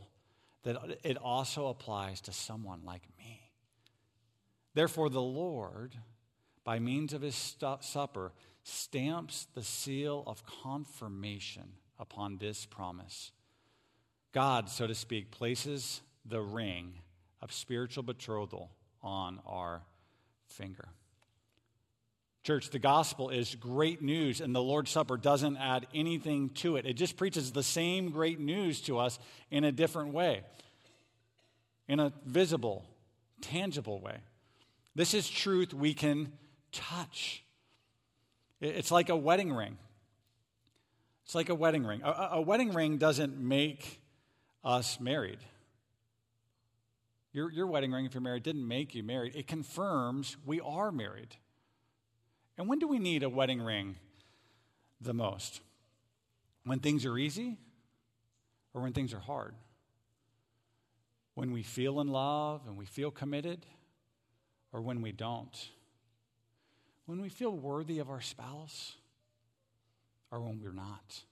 that 0.63 0.77
it 1.03 1.17
also 1.17 1.67
applies 1.67 2.21
to 2.21 2.31
someone 2.31 2.81
like 2.85 3.03
me. 3.17 3.51
Therefore, 4.73 5.09
the 5.09 5.21
Lord, 5.21 5.95
by 6.63 6.80
means 6.80 7.13
of 7.13 7.22
his 7.22 7.56
supper, 7.82 8.32
stamps 8.63 9.48
the 9.56 9.63
seal 9.63 10.24
of 10.28 10.43
confirmation 10.63 11.74
upon 11.98 12.38
this 12.38 12.65
promise. 12.65 13.32
God, 14.32 14.69
so 14.69 14.86
to 14.86 14.95
speak, 14.95 15.32
places 15.32 16.02
the 16.26 16.41
ring 16.41 16.93
of 17.41 17.52
spiritual 17.52 18.04
betrothal 18.04 18.69
on 19.02 19.39
our 19.45 19.82
finger. 20.48 20.89
Church, 22.43 22.69
the 22.69 22.80
gospel 22.80 23.30
is 23.30 23.56
great 23.56 24.02
news, 24.02 24.39
and 24.39 24.56
the 24.56 24.62
Lord's 24.62 24.91
Supper 24.91 25.17
doesn't 25.17 25.58
add 25.58 25.88
anything 25.93 26.50
to 26.56 26.78
it. 26.78 26.86
It 26.86 26.93
just 26.93 27.17
preaches 27.17 27.52
the 27.52 27.63
same 27.63 28.12
great 28.12 28.39
news 28.39 28.82
to 28.82 28.98
us 28.98 29.19
in 29.52 29.63
a 29.63 29.72
different 29.72 30.13
way, 30.13 30.41
in 31.88 32.00
a 32.00 32.13
visible, 32.26 32.86
tangible 33.41 34.00
way. 34.00 34.17
This 34.95 35.13
is 35.13 35.30
truth 35.30 35.74
we 35.74 35.93
can 35.93 36.32
touch. 36.71 37.43
It's 38.62 38.91
like 38.91 39.10
a 39.10 39.15
wedding 39.15 39.53
ring. 39.53 39.77
It's 41.25 41.36
like 41.36 41.49
a 41.49 41.55
wedding 41.55 41.86
ring. 41.86 42.01
A, 42.03 42.29
a 42.34 42.41
wedding 42.41 42.73
ring 42.73 42.97
doesn't 42.97 43.38
make 43.38 44.01
us 44.63 44.99
married. 44.99 45.39
Your, 47.32 47.51
your 47.51 47.67
wedding 47.67 47.91
ring, 47.91 48.05
if 48.05 48.13
you're 48.13 48.21
married, 48.21 48.43
didn't 48.43 48.67
make 48.67 48.95
you 48.95 49.03
married. 49.03 49.36
It 49.36 49.47
confirms 49.47 50.38
we 50.45 50.60
are 50.60 50.91
married. 50.91 51.36
And 52.58 52.67
when 52.67 52.79
do 52.79 52.88
we 52.88 52.99
need 52.99 53.23
a 53.23 53.29
wedding 53.29 53.62
ring 53.62 53.95
the 54.99 55.13
most? 55.13 55.62
When 56.65 56.79
things 56.79 57.05
are 57.05 57.17
easy 57.17 57.58
or 58.73 58.82
when 58.82 58.93
things 58.93 59.13
are 59.13 59.19
hard? 59.19 59.53
When 61.36 61.51
we 61.51 61.63
feel 61.63 62.01
in 62.01 62.08
love 62.08 62.62
and 62.67 62.75
we 62.75 62.86
feel 62.86 63.12
committed 63.12 63.65
or 64.73 64.82
when 64.82 65.01
we 65.01 65.12
don't? 65.12 65.69
When 67.10 67.22
we 67.22 67.30
feel 67.30 67.58
worthy 67.58 67.98
of 67.98 68.12
our 68.12 68.22
spouse 68.22 68.93
or 70.30 70.41
when 70.41 70.62
we're 70.62 70.72
not? 70.72 71.24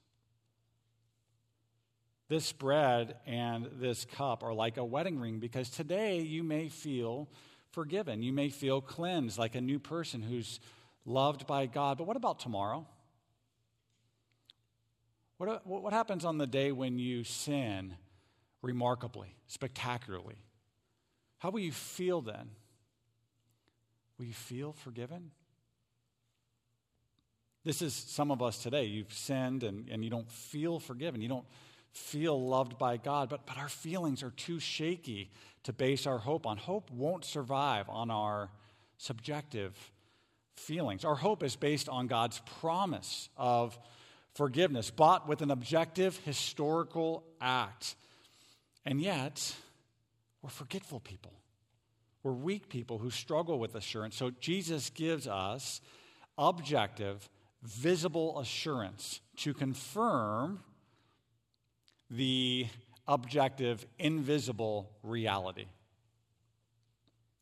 This 2.29 2.51
bread 2.51 3.17
and 3.27 3.69
this 3.79 4.03
cup 4.03 4.41
are 4.41 4.55
like 4.55 4.77
a 4.77 4.83
wedding 4.83 5.19
ring 5.19 5.37
because 5.37 5.69
today 5.69 6.21
you 6.21 6.41
may 6.41 6.69
feel 6.69 7.29
forgiven. 7.73 8.23
You 8.23 8.33
may 8.33 8.49
feel 8.49 8.81
cleansed 8.81 9.37
like 9.37 9.53
a 9.53 9.61
new 9.61 9.77
person 9.77 10.23
who's 10.23 10.59
loved 11.05 11.45
by 11.45 11.67
God. 11.67 11.99
But 11.99 12.07
what 12.07 12.17
about 12.17 12.39
tomorrow? 12.39 12.87
What, 15.37 15.67
what 15.67 15.93
happens 15.93 16.25
on 16.25 16.39
the 16.39 16.47
day 16.47 16.71
when 16.71 16.97
you 16.97 17.23
sin 17.23 17.93
remarkably, 18.63 19.35
spectacularly? 19.45 20.41
How 21.37 21.51
will 21.51 21.59
you 21.59 21.71
feel 21.71 22.21
then? 22.21 22.49
Will 24.17 24.25
you 24.25 24.33
feel 24.33 24.73
forgiven? 24.73 25.29
This 27.67 27.81
is 27.81 27.93
some 27.93 28.31
of 28.31 28.41
us 28.41 28.59
today. 28.59 28.85
You've 28.85 29.11
sinned 29.11 29.63
and, 29.63 29.89
and 29.89 30.01
you 30.01 30.09
don't 30.09 30.31
feel 30.31 30.79
forgiven. 30.79 31.19
You 31.19 31.27
don't 31.27 31.45
feel 31.91 32.47
loved 32.47 32.77
by 32.77 32.95
God, 32.95 33.27
but, 33.27 33.45
but 33.45 33.57
our 33.57 33.67
feelings 33.67 34.23
are 34.23 34.29
too 34.29 34.57
shaky 34.57 35.31
to 35.63 35.73
base 35.73 36.07
our 36.07 36.17
hope 36.17 36.47
on. 36.47 36.55
Hope 36.55 36.89
won't 36.91 37.25
survive 37.25 37.89
on 37.89 38.09
our 38.09 38.49
subjective 38.97 39.75
feelings. 40.55 41.03
Our 41.03 41.15
hope 41.15 41.43
is 41.43 41.57
based 41.57 41.89
on 41.89 42.07
God's 42.07 42.39
promise 42.61 43.27
of 43.35 43.77
forgiveness, 44.33 44.89
bought 44.89 45.27
with 45.27 45.41
an 45.41 45.51
objective 45.51 46.15
historical 46.23 47.25
act. 47.41 47.95
And 48.85 49.01
yet, 49.01 49.53
we're 50.41 50.51
forgetful 50.51 51.01
people. 51.01 51.33
We're 52.23 52.31
weak 52.31 52.69
people 52.69 52.97
who 52.97 53.09
struggle 53.09 53.59
with 53.59 53.75
assurance. 53.75 54.15
So 54.15 54.31
Jesus 54.39 54.89
gives 54.89 55.27
us 55.27 55.81
objective, 56.37 57.27
visible 57.63 58.39
assurance 58.39 59.21
to 59.37 59.53
confirm 59.53 60.61
the 62.09 62.67
objective, 63.07 63.85
invisible 63.99 64.91
reality. 65.03 65.65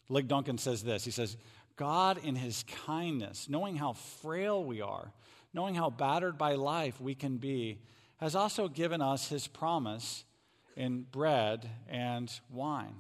Lig 0.10 0.28
Duncan 0.28 0.58
says 0.58 0.84
this 0.84 1.06
He 1.06 1.12
says, 1.12 1.38
God, 1.76 2.20
in 2.24 2.36
His 2.36 2.64
kindness, 2.86 3.48
knowing 3.50 3.76
how 3.76 3.94
frail 3.94 4.64
we 4.64 4.82
are, 4.82 5.12
knowing 5.54 5.76
how 5.76 5.90
battered 5.90 6.38
by 6.38 6.56
life 6.56 7.00
we 7.00 7.16
can 7.16 7.38
be, 7.38 7.80
has 8.18 8.36
also 8.36 8.68
given 8.68 9.02
us 9.02 9.30
his 9.30 9.48
promise 9.48 10.26
in 10.76 11.04
bread 11.04 11.70
and 11.90 12.32
wine. 12.50 12.96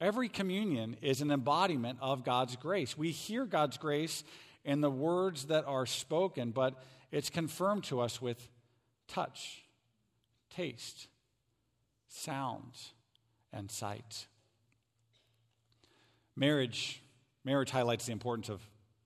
Every 0.00 0.28
communion 0.28 0.96
is 1.00 1.20
an 1.20 1.30
embodiment 1.30 1.98
of 2.00 2.24
God's 2.24 2.56
grace. 2.56 2.98
We 2.98 3.10
hear 3.10 3.46
God's 3.46 3.78
grace 3.78 4.24
in 4.66 4.80
the 4.80 4.90
words 4.90 5.46
that 5.46 5.64
are 5.64 5.86
spoken, 5.86 6.50
but 6.50 6.74
it's 7.12 7.30
confirmed 7.30 7.84
to 7.84 8.00
us 8.00 8.20
with 8.20 8.50
touch, 9.06 9.62
taste, 10.50 11.06
sound, 12.08 12.72
and 13.52 13.70
sight. 13.70 14.26
Marriage, 16.34 17.00
marriage 17.44 17.70
highlights 17.70 18.06
the 18.06 18.12
importance 18.12 18.48
of 18.48 18.60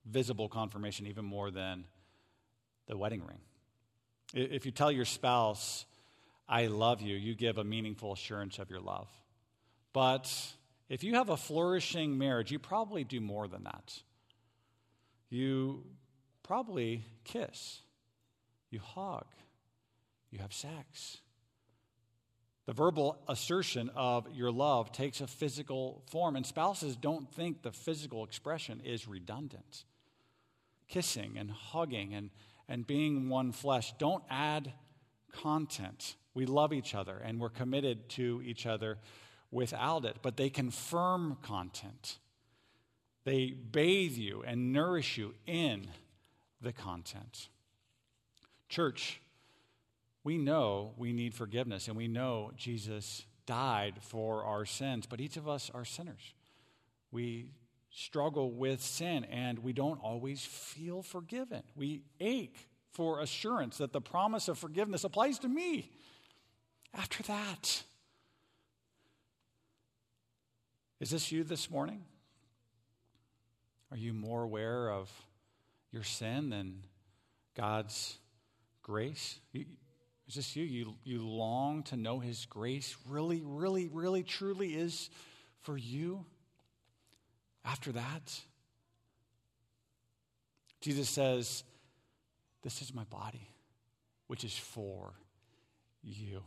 visible 0.05 0.49
confirmation 0.49 1.05
even 1.05 1.23
more 1.23 1.51
than 1.51 1.85
the 2.87 2.97
wedding 2.97 3.21
ring. 3.23 3.39
If 4.33 4.65
you 4.65 4.71
tell 4.71 4.91
your 4.91 5.05
spouse, 5.05 5.85
I 6.49 6.67
love 6.67 7.01
you, 7.01 7.15
you 7.15 7.35
give 7.35 7.59
a 7.59 7.63
meaningful 7.63 8.13
assurance 8.13 8.57
of 8.57 8.71
your 8.71 8.81
love. 8.81 9.07
But 9.93 10.33
if 10.89 11.03
you 11.03 11.15
have 11.15 11.29
a 11.29 11.37
flourishing 11.37 12.17
marriage, 12.17 12.51
you 12.51 12.57
probably 12.57 13.03
do 13.03 13.21
more 13.21 13.47
than 13.47 13.65
that. 13.65 14.01
You 15.31 15.85
probably 16.43 17.05
kiss, 17.23 17.79
you 18.69 18.79
hug, 18.79 19.25
you 20.29 20.39
have 20.39 20.53
sex. 20.53 21.17
The 22.65 22.73
verbal 22.73 23.17
assertion 23.27 23.89
of 23.95 24.27
your 24.33 24.51
love 24.51 24.91
takes 24.91 25.21
a 25.21 25.27
physical 25.27 26.03
form, 26.11 26.35
and 26.35 26.45
spouses 26.45 26.95
don't 26.95 27.33
think 27.33 27.61
the 27.63 27.71
physical 27.71 28.25
expression 28.25 28.81
is 28.83 29.07
redundant. 29.07 29.85
Kissing 30.89 31.37
and 31.37 31.49
hugging 31.49 32.13
and, 32.13 32.29
and 32.67 32.85
being 32.85 33.29
one 33.29 33.53
flesh 33.53 33.93
don't 33.97 34.23
add 34.29 34.73
content. 35.31 36.17
We 36.33 36.45
love 36.45 36.73
each 36.73 36.93
other 36.93 37.17
and 37.17 37.39
we're 37.39 37.49
committed 37.49 38.09
to 38.09 38.41
each 38.43 38.65
other 38.65 38.97
without 39.49 40.03
it, 40.03 40.17
but 40.21 40.35
they 40.35 40.49
confirm 40.49 41.37
content. 41.41 42.17
They 43.23 43.51
bathe 43.51 44.17
you 44.17 44.43
and 44.45 44.73
nourish 44.73 45.17
you 45.17 45.35
in 45.45 45.87
the 46.59 46.73
content. 46.73 47.49
Church, 48.69 49.21
we 50.23 50.37
know 50.37 50.93
we 50.97 51.13
need 51.13 51.33
forgiveness 51.33 51.87
and 51.87 51.97
we 51.97 52.07
know 52.07 52.51
Jesus 52.55 53.25
died 53.45 53.95
for 54.01 54.43
our 54.45 54.65
sins, 54.65 55.05
but 55.05 55.19
each 55.19 55.37
of 55.37 55.47
us 55.47 55.69
are 55.73 55.85
sinners. 55.85 56.33
We 57.11 57.51
struggle 57.91 58.51
with 58.51 58.81
sin 58.81 59.25
and 59.25 59.59
we 59.59 59.73
don't 59.73 59.99
always 60.01 60.43
feel 60.43 61.03
forgiven. 61.03 61.63
We 61.75 62.03
ache 62.19 62.69
for 62.91 63.19
assurance 63.21 63.77
that 63.77 63.93
the 63.93 64.01
promise 64.01 64.47
of 64.47 64.57
forgiveness 64.57 65.03
applies 65.03 65.39
to 65.39 65.49
me. 65.49 65.91
After 66.93 67.23
that, 67.23 67.83
is 70.99 71.09
this 71.09 71.31
you 71.31 71.43
this 71.43 71.69
morning? 71.69 72.03
Are 73.91 73.97
you 73.97 74.13
more 74.13 74.41
aware 74.41 74.89
of 74.89 75.11
your 75.91 76.03
sin 76.03 76.49
than 76.49 76.83
God's 77.55 78.17
grace? 78.81 79.39
Is 79.53 80.35
this 80.35 80.55
you? 80.55 80.63
You, 80.63 80.95
you 81.03 81.27
long 81.27 81.83
to 81.83 81.97
know 81.97 82.19
His 82.19 82.45
grace 82.45 82.95
really, 83.09 83.41
really, 83.43 83.89
really, 83.89 84.23
truly 84.23 84.75
is 84.75 85.09
for 85.63 85.77
you? 85.77 86.25
After 87.65 87.91
that, 87.91 88.39
Jesus 90.79 91.09
says, 91.09 91.65
This 92.63 92.81
is 92.81 92.93
my 92.93 93.03
body, 93.03 93.49
which 94.27 94.45
is 94.45 94.57
for 94.57 95.13
you. 96.01 96.43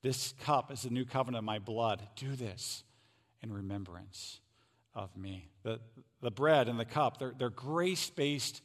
This 0.00 0.32
cup 0.40 0.72
is 0.72 0.82
the 0.82 0.90
new 0.90 1.04
covenant 1.04 1.38
of 1.40 1.44
my 1.44 1.58
blood. 1.58 2.02
Do 2.16 2.34
this 2.34 2.84
in 3.42 3.52
remembrance 3.52 4.40
of 4.94 5.16
me. 5.16 5.48
The, 5.62 5.80
the 6.20 6.30
bread 6.30 6.68
and 6.68 6.78
the 6.78 6.84
cup, 6.84 7.18
they're, 7.18 7.34
they're 7.36 7.50
grace 7.50 8.10
based 8.10 8.62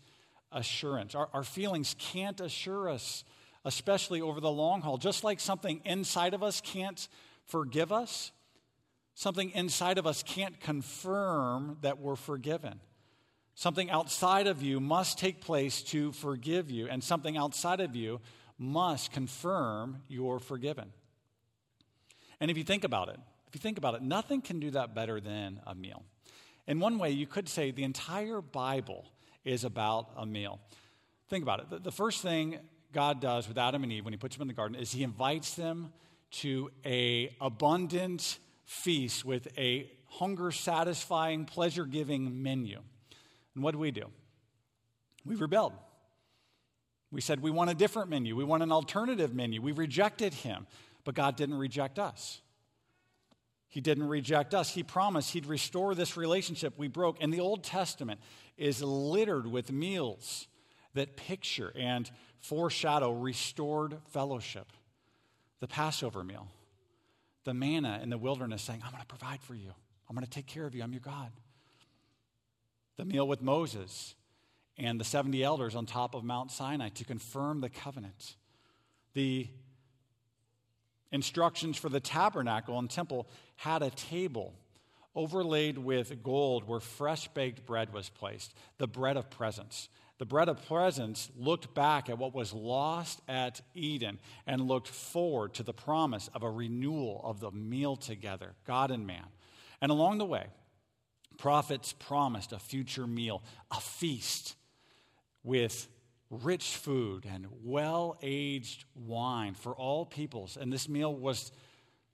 assurance. 0.51 1.15
Our, 1.15 1.29
our 1.33 1.43
feelings 1.43 1.95
can't 1.97 2.39
assure 2.39 2.89
us, 2.89 3.23
especially 3.65 4.21
over 4.21 4.39
the 4.39 4.51
long 4.51 4.81
haul. 4.81 4.97
Just 4.97 5.23
like 5.23 5.39
something 5.39 5.81
inside 5.85 6.33
of 6.33 6.43
us 6.43 6.61
can't 6.61 7.07
forgive 7.45 7.91
us, 7.91 8.31
something 9.15 9.51
inside 9.51 9.97
of 9.97 10.05
us 10.05 10.23
can't 10.23 10.59
confirm 10.59 11.77
that 11.81 11.99
we're 11.99 12.15
forgiven. 12.15 12.79
Something 13.55 13.89
outside 13.89 14.47
of 14.47 14.63
you 14.63 14.79
must 14.79 15.19
take 15.19 15.41
place 15.41 15.81
to 15.83 16.13
forgive 16.13 16.71
you, 16.71 16.87
and 16.87 17.03
something 17.03 17.35
outside 17.35 17.81
of 17.81 17.93
you 17.93 18.21
must 18.57 19.11
confirm 19.11 20.01
you're 20.07 20.39
forgiven. 20.39 20.93
And 22.39 22.49
if 22.49 22.57
you 22.57 22.63
think 22.63 22.85
about 22.85 23.09
it, 23.09 23.19
if 23.47 23.55
you 23.55 23.59
think 23.59 23.77
about 23.77 23.95
it, 23.95 24.01
nothing 24.01 24.41
can 24.41 24.59
do 24.59 24.71
that 24.71 24.95
better 24.95 25.19
than 25.19 25.59
a 25.67 25.75
meal. 25.75 26.03
In 26.69 26.79
one 26.79 26.99
way, 26.99 27.10
you 27.10 27.25
could 27.25 27.49
say 27.49 27.71
the 27.71 27.84
entire 27.84 28.41
Bible 28.41 29.03
is 29.43 29.63
about 29.63 30.12
a 30.15 30.23
meal. 30.23 30.60
Think 31.27 31.41
about 31.41 31.62
it. 31.62 31.84
The 31.84 31.91
first 31.91 32.21
thing 32.21 32.60
God 32.93 33.19
does 33.19 33.47
with 33.47 33.58
Adam 33.58 33.82
and 33.82 33.91
Eve 33.91 34.05
when 34.05 34.13
he 34.13 34.17
puts 34.17 34.36
them 34.36 34.43
in 34.43 34.47
the 34.47 34.53
garden 34.53 34.77
is 34.79 34.91
he 34.91 35.01
invites 35.01 35.55
them 35.55 35.91
to 36.32 36.69
a 36.86 37.36
abundant 37.41 38.38
feast 38.65 39.25
with 39.25 39.47
a 39.58 39.91
hunger 40.05 40.51
satisfying, 40.51 41.45
pleasure 41.45 41.86
giving 41.86 42.43
menu. 42.43 42.79
And 43.55 43.63
what 43.63 43.71
do 43.71 43.79
we 43.79 43.89
do? 43.89 44.05
We 45.25 45.36
rebelled. 45.36 45.73
We 47.12 47.21
said 47.21 47.41
we 47.41 47.49
want 47.49 47.71
a 47.71 47.73
different 47.73 48.12
menu. 48.12 48.36
We 48.36 48.43
want 48.43 48.62
an 48.62 48.71
alternative 48.71 49.34
menu. 49.34 49.60
We 49.60 49.71
rejected 49.71 50.36
him, 50.36 50.67
but 51.03 51.15
God 51.15 51.36
didn't 51.36 51.58
reject 51.58 51.97
us. 51.97 52.41
He 53.69 53.82
didn't 53.82 54.08
reject 54.08 54.53
us. 54.53 54.73
He 54.73 54.84
promised 54.84 55.32
He'd 55.32 55.45
restore 55.45 55.95
this 55.95 56.17
relationship 56.17 56.73
we 56.77 56.88
broke. 56.88 57.17
And 57.21 57.32
the 57.32 57.39
Old 57.39 57.63
Testament 57.63 58.19
is 58.58 58.82
littered 58.82 59.47
with 59.47 59.71
meals 59.71 60.47
that 60.95 61.15
picture 61.15 61.71
and 61.75 62.10
foreshadow 62.39 63.12
restored 63.12 63.97
fellowship. 64.08 64.73
The 65.60 65.67
Passover 65.67 66.23
meal, 66.23 66.47
the 67.43 67.53
manna 67.53 67.99
in 68.01 68.10
the 68.10 68.17
wilderness 68.17 68.62
saying, 68.63 68.82
I'm 68.84 68.91
going 68.91 69.01
to 69.01 69.08
provide 69.08 69.41
for 69.41 69.53
you, 69.53 69.71
I'm 70.10 70.15
going 70.15 70.25
to 70.25 70.32
take 70.32 70.47
care 70.47 70.65
of 70.65 70.73
you, 70.73 70.82
I'm 70.82 70.91
your 70.91 71.01
God. 71.01 71.32
The 72.97 73.05
meal 73.05 73.27
with 73.27 73.41
Moses 73.41 74.15
and 74.77 74.99
the 74.99 75.03
70 75.03 75.43
elders 75.43 75.75
on 75.75 75.86
top 75.86 76.15
of 76.15 76.23
Mount 76.23 76.51
Sinai 76.51 76.89
to 76.89 77.05
confirm 77.05 77.62
the 77.62 77.69
covenant. 77.69 78.36
The 79.13 79.47
instructions 81.11 81.77
for 81.77 81.89
the 81.89 81.99
tabernacle 81.99 82.77
and 82.77 82.89
temple 82.89 83.27
had 83.55 83.81
a 83.81 83.89
table 83.89 84.53
overlaid 85.15 85.77
with 85.77 86.23
gold 86.23 86.67
where 86.67 86.79
fresh 86.79 87.27
baked 87.29 87.65
bread 87.65 87.91
was 87.93 88.09
placed, 88.09 88.53
the 88.77 88.87
bread 88.87 89.17
of 89.17 89.29
presence. 89.29 89.89
The 90.17 90.25
bread 90.25 90.49
of 90.49 90.65
presence 90.67 91.29
looked 91.37 91.73
back 91.73 92.09
at 92.09 92.17
what 92.17 92.35
was 92.35 92.53
lost 92.53 93.21
at 93.27 93.61
Eden 93.73 94.19
and 94.45 94.67
looked 94.67 94.89
forward 94.89 95.53
to 95.55 95.63
the 95.63 95.73
promise 95.73 96.29
of 96.33 96.43
a 96.43 96.49
renewal 96.49 97.21
of 97.23 97.39
the 97.39 97.51
meal 97.51 97.95
together, 97.95 98.53
God 98.67 98.91
and 98.91 99.07
man. 99.07 99.25
And 99.81 99.91
along 99.91 100.17
the 100.17 100.25
way, 100.25 100.47
prophets 101.37 101.93
promised 101.93 102.51
a 102.51 102.59
future 102.59 103.07
meal, 103.07 103.41
a 103.71 103.79
feast 103.79 104.55
with 105.41 105.87
rich 106.29 106.75
food 106.77 107.25
and 107.25 107.47
well 107.63 108.17
aged 108.21 108.85
wine 108.95 109.53
for 109.55 109.73
all 109.75 110.05
peoples. 110.05 110.57
And 110.59 110.71
this 110.71 110.87
meal 110.87 111.13
was 111.13 111.51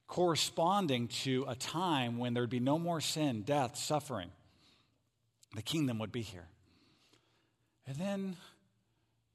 corresponding 0.07 1.07
to 1.07 1.45
a 1.47 1.55
time 1.55 2.17
when 2.17 2.33
there'd 2.33 2.49
be 2.49 2.59
no 2.59 2.77
more 2.77 3.01
sin, 3.01 3.41
death, 3.41 3.75
suffering. 3.75 4.29
The 5.55 5.61
kingdom 5.61 5.99
would 5.99 6.11
be 6.11 6.21
here. 6.21 6.47
And 7.87 7.95
then 7.97 8.35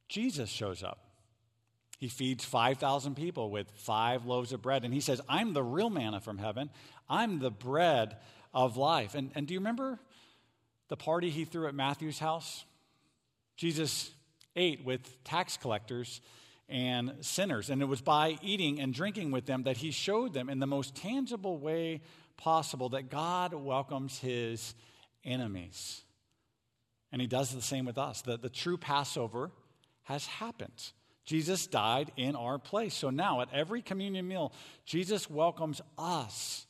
Jesus 0.08 0.48
shows 0.48 0.82
up. 0.82 0.98
He 1.98 2.08
feeds 2.08 2.44
5,000 2.44 3.14
people 3.14 3.50
with 3.50 3.70
five 3.72 4.24
loaves 4.24 4.52
of 4.52 4.62
bread. 4.62 4.84
And 4.84 4.94
he 4.94 5.00
says, 5.00 5.20
I'm 5.28 5.52
the 5.52 5.62
real 5.62 5.90
manna 5.90 6.20
from 6.20 6.38
heaven. 6.38 6.70
I'm 7.08 7.40
the 7.40 7.50
bread 7.50 8.16
of 8.54 8.76
life. 8.76 9.14
And, 9.14 9.30
and 9.34 9.46
do 9.46 9.54
you 9.54 9.60
remember 9.60 9.98
the 10.88 10.96
party 10.96 11.28
he 11.28 11.44
threw 11.44 11.68
at 11.68 11.74
Matthew's 11.74 12.18
house? 12.18 12.64
Jesus 13.56 14.10
ate 14.56 14.84
with 14.84 15.22
tax 15.24 15.56
collectors 15.56 16.20
and 16.68 17.14
sinners. 17.20 17.70
And 17.70 17.82
it 17.82 17.86
was 17.86 18.00
by 18.00 18.38
eating 18.42 18.80
and 18.80 18.94
drinking 18.94 19.30
with 19.30 19.46
them 19.46 19.64
that 19.64 19.78
he 19.78 19.90
showed 19.90 20.32
them 20.32 20.48
in 20.48 20.60
the 20.60 20.66
most 20.66 20.94
tangible 20.94 21.58
way 21.58 22.00
possible 22.36 22.90
that 22.90 23.10
God 23.10 23.52
welcomes 23.52 24.18
his 24.18 24.74
enemies. 25.24 26.02
And 27.12 27.20
he 27.20 27.26
does 27.26 27.54
the 27.54 27.62
same 27.62 27.84
with 27.84 27.98
us. 27.98 28.22
The, 28.22 28.38
the 28.38 28.48
true 28.48 28.76
Passover 28.76 29.50
has 30.04 30.26
happened. 30.26 30.92
Jesus 31.24 31.66
died 31.66 32.12
in 32.16 32.34
our 32.34 32.58
place. 32.58 32.94
So 32.94 33.10
now, 33.10 33.40
at 33.40 33.48
every 33.52 33.82
communion 33.82 34.26
meal, 34.26 34.52
Jesus 34.84 35.28
welcomes 35.28 35.80
us 35.98 36.66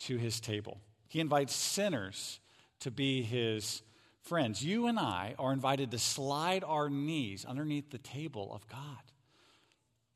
to 0.00 0.16
his 0.16 0.40
table. 0.40 0.80
He 1.08 1.20
invites 1.20 1.54
sinners 1.54 2.40
to 2.80 2.90
be 2.90 3.22
his 3.22 3.82
Friends, 4.26 4.64
you 4.64 4.88
and 4.88 4.98
I 4.98 5.36
are 5.38 5.52
invited 5.52 5.92
to 5.92 6.00
slide 6.00 6.64
our 6.64 6.90
knees 6.90 7.44
underneath 7.44 7.90
the 7.90 7.98
table 7.98 8.52
of 8.52 8.66
God. 8.66 8.80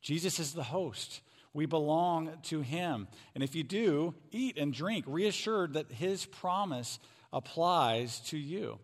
Jesus 0.02 0.40
is 0.40 0.52
the 0.52 0.64
host. 0.64 1.20
We 1.54 1.66
belong 1.66 2.32
to 2.44 2.60
him. 2.60 3.06
And 3.36 3.44
if 3.44 3.54
you 3.54 3.62
do, 3.62 4.14
eat 4.32 4.58
and 4.58 4.72
drink, 4.72 5.04
reassured 5.06 5.74
that 5.74 5.92
his 5.92 6.26
promise 6.26 6.98
applies 7.32 8.18
to 8.30 8.36
you. 8.36 8.80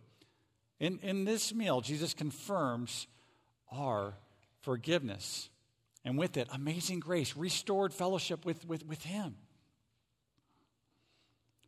In, 0.78 1.00
in 1.02 1.24
this 1.24 1.52
meal, 1.52 1.80
Jesus 1.80 2.14
confirms 2.14 3.08
our 3.72 4.14
forgiveness. 4.60 5.50
And 6.04 6.16
with 6.16 6.36
it, 6.36 6.46
amazing 6.52 7.00
grace, 7.00 7.36
restored 7.36 7.92
fellowship 7.92 8.44
with, 8.44 8.64
with, 8.64 8.86
with 8.86 9.02
him. 9.02 9.34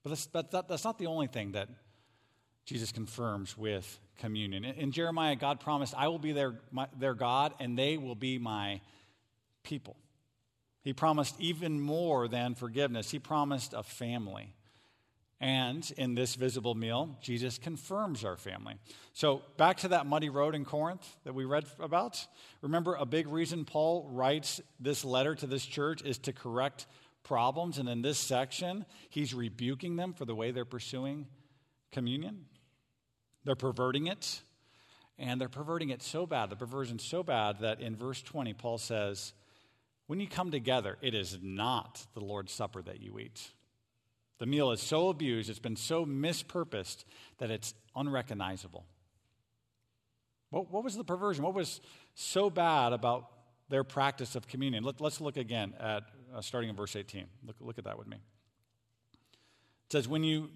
But, 0.05 0.11
that's, 0.11 0.29
but 0.29 0.53
that, 0.53 0.69
that's 0.69 0.85
not 0.85 0.99
the 0.99 1.07
only 1.07 1.27
thing 1.27 1.53
that 1.53 1.69
Jesus 2.69 2.93
confirms 2.93 3.57
with 3.57 3.99
communion. 4.19 4.63
In, 4.63 4.93
Jeremiah, 4.93 5.37
God 5.37 5.59
promised, 5.59 5.95
I 5.97 6.09
will 6.09 6.19
be 6.19 6.33
their, 6.33 6.61
my, 6.71 6.87
their 6.99 7.15
God, 7.15 7.55
and 7.59 7.79
they 7.79 7.97
will 7.97 8.15
be 8.15 8.37
my 8.37 8.83
people. 9.63 9.97
He 10.83 10.93
promised 10.93 11.35
even 11.39 11.81
more 11.81 12.29
than 12.29 12.55
forgiveness, 12.55 13.11
He 13.11 13.19
promised 13.19 13.73
a 13.73 13.83
family. 13.83 14.53
And 15.41 15.91
in 15.97 16.15
this 16.15 16.35
visible 16.35 16.75
meal, 16.75 17.17
Jesus 17.23 17.57
confirms 17.57 18.23
our 18.23 18.37
family. 18.37 18.75
So, 19.15 19.41
back 19.57 19.79
to 19.79 19.89
that 19.89 20.05
muddy 20.05 20.29
road 20.29 20.55
in 20.55 20.67
Corinth 20.67 21.17
that 21.25 21.35
we 21.35 21.47
read 21.47 21.65
about. 21.81 22.23
Remember, 22.61 22.97
a 22.97 23.07
big 23.07 23.29
reason 23.29 23.65
Paul 23.65 24.11
writes 24.11 24.61
this 24.79 25.07
letter 25.07 25.35
to 25.37 25.47
this 25.47 25.65
church 25.65 26.03
is 26.03 26.19
to 26.19 26.35
correct 26.35 26.87
problems. 27.25 27.79
And 27.79 27.89
in 27.89 28.03
this 28.03 28.19
section, 28.19 28.85
he's 29.09 29.33
rebuking 29.33 29.97
them 29.97 30.13
for 30.13 30.27
the 30.27 30.35
way 30.35 30.51
they're 30.51 30.67
pursuing 30.67 31.29
communion. 31.93 32.45
They're 33.49 33.57
perverting 33.57 34.07
it. 34.09 34.43
And 35.19 35.41
they're 35.41 35.49
perverting 35.49 35.89
it 35.89 36.03
so 36.03 36.27
bad, 36.27 36.49
the 36.49 36.55
perversion 36.55 37.01
so 37.01 37.25
bad, 37.25 37.59
that 37.61 37.81
in 37.81 37.97
verse 37.97 38.23
20, 38.23 38.55
Paul 38.55 38.79
says, 38.79 39.33
When 40.07 40.21
you 40.21 40.29
come 40.29 40.53
together, 40.53 40.97
it 41.03 41.13
is 41.13 41.39
not 41.43 42.07
the 42.15 42.21
Lord's 42.21 42.53
Supper 42.53 42.83
that 42.83 43.01
you 43.01 43.19
eat 43.19 43.51
the 44.39 44.47
meal 44.47 44.71
is 44.71 44.81
so 44.81 45.09
abused, 45.09 45.51
it's 45.51 45.59
been 45.59 45.77
so 45.77 46.07
mispurposed 46.07 47.05
that 47.39 47.51
it's 47.51 47.75
unrecognizable. 47.95 48.87
What, 50.51 50.71
what 50.71 50.85
was 50.85 50.97
the 50.97 51.05
perversion? 51.05 51.45
What 51.45 51.55
was 51.55 51.81
so 52.15 52.49
bad 52.49 52.93
about 52.93 53.31
their 53.69 53.85
practice 53.85 54.37
of 54.37 54.47
communion? 54.47 54.85
Let, 54.85 55.03
us 55.03 55.21
look 55.21 55.37
again 55.37 55.75
at 55.79 56.05
uh, 56.35 56.41
starting 56.41 56.71
in 56.71 56.77
verse 56.77 56.95
18. 56.95 57.27
Look, 57.47 57.57
look 57.61 57.79
at 57.79 57.85
that 57.85 57.99
with 57.99 58.07
me. 58.07 58.17
It 58.17 59.93
says, 59.93 60.09
When 60.09 60.23
you 60.23 60.51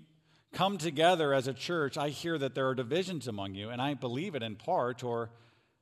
come 0.53 0.79
together 0.79 1.33
as 1.33 1.49
a 1.49 1.55
church, 1.55 1.97
I 1.97 2.11
hear 2.11 2.39
that 2.39 2.55
there 2.55 2.69
are 2.69 2.75
divisions 2.75 3.27
among 3.27 3.55
you, 3.55 3.71
and 3.71 3.81
I 3.81 3.95
believe 3.95 4.35
it 4.35 4.43
in 4.43 4.57
part, 4.57 5.03
or 5.03 5.31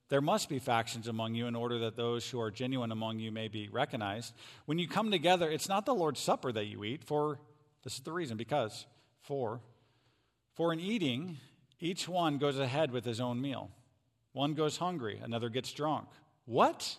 there 0.09 0.21
must 0.21 0.49
be 0.49 0.59
factions 0.59 1.09
among 1.09 1.35
you 1.35 1.47
in 1.47 1.55
order 1.55 1.79
that 1.81 1.97
those 1.97 2.29
who 2.29 2.41
are 2.41 2.51
genuine 2.51 2.93
among 2.93 3.19
you 3.19 3.31
may 3.33 3.49
be 3.49 3.69
recognized. 3.69 4.35
When 4.67 4.79
you 4.79 4.89
come 4.89 5.11
together, 5.11 5.51
it's 5.51 5.69
not 5.69 5.87
the 5.87 5.95
Lord's 5.95 6.21
Supper 6.21 6.53
that 6.53 6.67
you 6.67 6.85
eat, 6.85 7.05
for 7.05 7.39
this 7.83 7.95
is 7.95 8.01
the 8.01 8.13
reason 8.13 8.37
because, 8.37 8.87
for, 9.23 9.61
for 10.55 10.73
in 10.73 10.81
eating, 10.81 11.39
each 11.81 12.09
one 12.09 12.39
goes 12.39 12.59
ahead 12.59 12.93
with 12.93 13.05
his 13.05 13.21
own 13.21 13.41
meal. 13.41 13.71
One 14.33 14.55
goes 14.55 14.77
hungry, 14.77 15.21
another 15.23 15.49
gets 15.49 15.73
drunk. 15.73 16.09
What? 16.45 16.97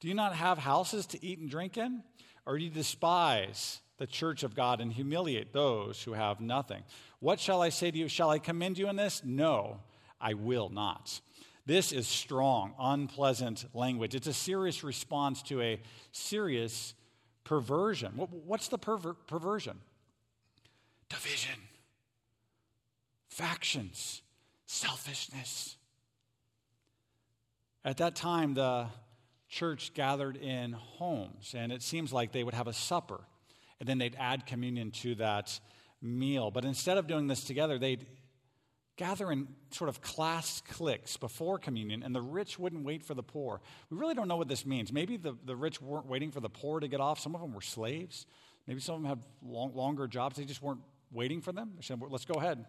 Do 0.00 0.08
you 0.08 0.14
not 0.14 0.34
have 0.34 0.58
houses 0.58 1.06
to 1.06 1.24
eat 1.24 1.38
and 1.38 1.48
drink 1.48 1.78
in? 1.78 2.02
Or 2.44 2.58
do 2.58 2.64
you 2.64 2.70
despise 2.70 3.80
the 4.02 4.06
church 4.08 4.42
of 4.42 4.56
God 4.56 4.80
and 4.80 4.92
humiliate 4.92 5.52
those 5.52 6.02
who 6.02 6.12
have 6.12 6.40
nothing? 6.40 6.82
What 7.20 7.38
shall 7.38 7.62
I 7.62 7.68
say 7.68 7.88
to 7.88 7.96
you? 7.96 8.08
Shall 8.08 8.30
I 8.30 8.40
commend 8.40 8.76
you 8.76 8.88
in 8.88 8.96
this? 8.96 9.22
No, 9.24 9.78
I 10.20 10.34
will 10.34 10.70
not. 10.70 11.20
This 11.66 11.92
is 11.92 12.08
strong, 12.08 12.74
unpleasant 12.80 13.64
language. 13.74 14.16
It's 14.16 14.26
a 14.26 14.32
serious 14.32 14.82
response 14.82 15.40
to 15.44 15.60
a 15.60 15.80
serious 16.10 16.94
perversion. 17.44 18.10
What's 18.14 18.66
the 18.66 18.78
perver- 18.78 19.14
perversion? 19.28 19.78
division, 21.08 21.60
factions, 23.28 24.22
selfishness. 24.66 25.76
At 27.84 27.98
that 27.98 28.16
time, 28.16 28.54
the 28.54 28.86
church 29.48 29.92
gathered 29.94 30.38
in 30.38 30.72
homes, 30.72 31.54
and 31.56 31.70
it 31.70 31.82
seems 31.82 32.12
like 32.12 32.32
they 32.32 32.42
would 32.42 32.54
have 32.54 32.66
a 32.66 32.72
supper, 32.72 33.20
and 33.82 33.88
then 33.88 33.98
they'd 33.98 34.14
add 34.16 34.46
communion 34.46 34.92
to 34.92 35.16
that 35.16 35.58
meal. 36.00 36.52
But 36.52 36.64
instead 36.64 36.98
of 36.98 37.08
doing 37.08 37.26
this 37.26 37.42
together, 37.42 37.80
they'd 37.80 38.06
gather 38.96 39.32
in 39.32 39.48
sort 39.72 39.88
of 39.88 40.00
class 40.00 40.62
cliques 40.68 41.16
before 41.16 41.58
communion, 41.58 42.04
and 42.04 42.14
the 42.14 42.22
rich 42.22 42.60
wouldn't 42.60 42.84
wait 42.84 43.02
for 43.02 43.14
the 43.14 43.24
poor. 43.24 43.60
We 43.90 43.98
really 43.98 44.14
don't 44.14 44.28
know 44.28 44.36
what 44.36 44.46
this 44.46 44.64
means. 44.64 44.92
Maybe 44.92 45.16
the, 45.16 45.36
the 45.44 45.56
rich 45.56 45.82
weren't 45.82 46.06
waiting 46.06 46.30
for 46.30 46.38
the 46.38 46.48
poor 46.48 46.78
to 46.78 46.86
get 46.86 47.00
off. 47.00 47.18
Some 47.18 47.34
of 47.34 47.40
them 47.40 47.52
were 47.52 47.60
slaves. 47.60 48.26
Maybe 48.68 48.78
some 48.78 48.94
of 48.94 49.02
them 49.02 49.08
had 49.08 49.18
long, 49.44 49.74
longer 49.74 50.06
jobs. 50.06 50.36
They 50.36 50.44
just 50.44 50.62
weren't 50.62 50.82
waiting 51.10 51.40
for 51.40 51.50
them. 51.50 51.72
They 51.74 51.82
said, 51.82 52.00
Let's 52.08 52.24
go 52.24 52.34
ahead. 52.34 52.64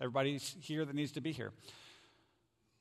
Everybody's 0.00 0.56
here 0.60 0.86
that 0.86 0.94
needs 0.94 1.12
to 1.12 1.20
be 1.20 1.32
here. 1.32 1.52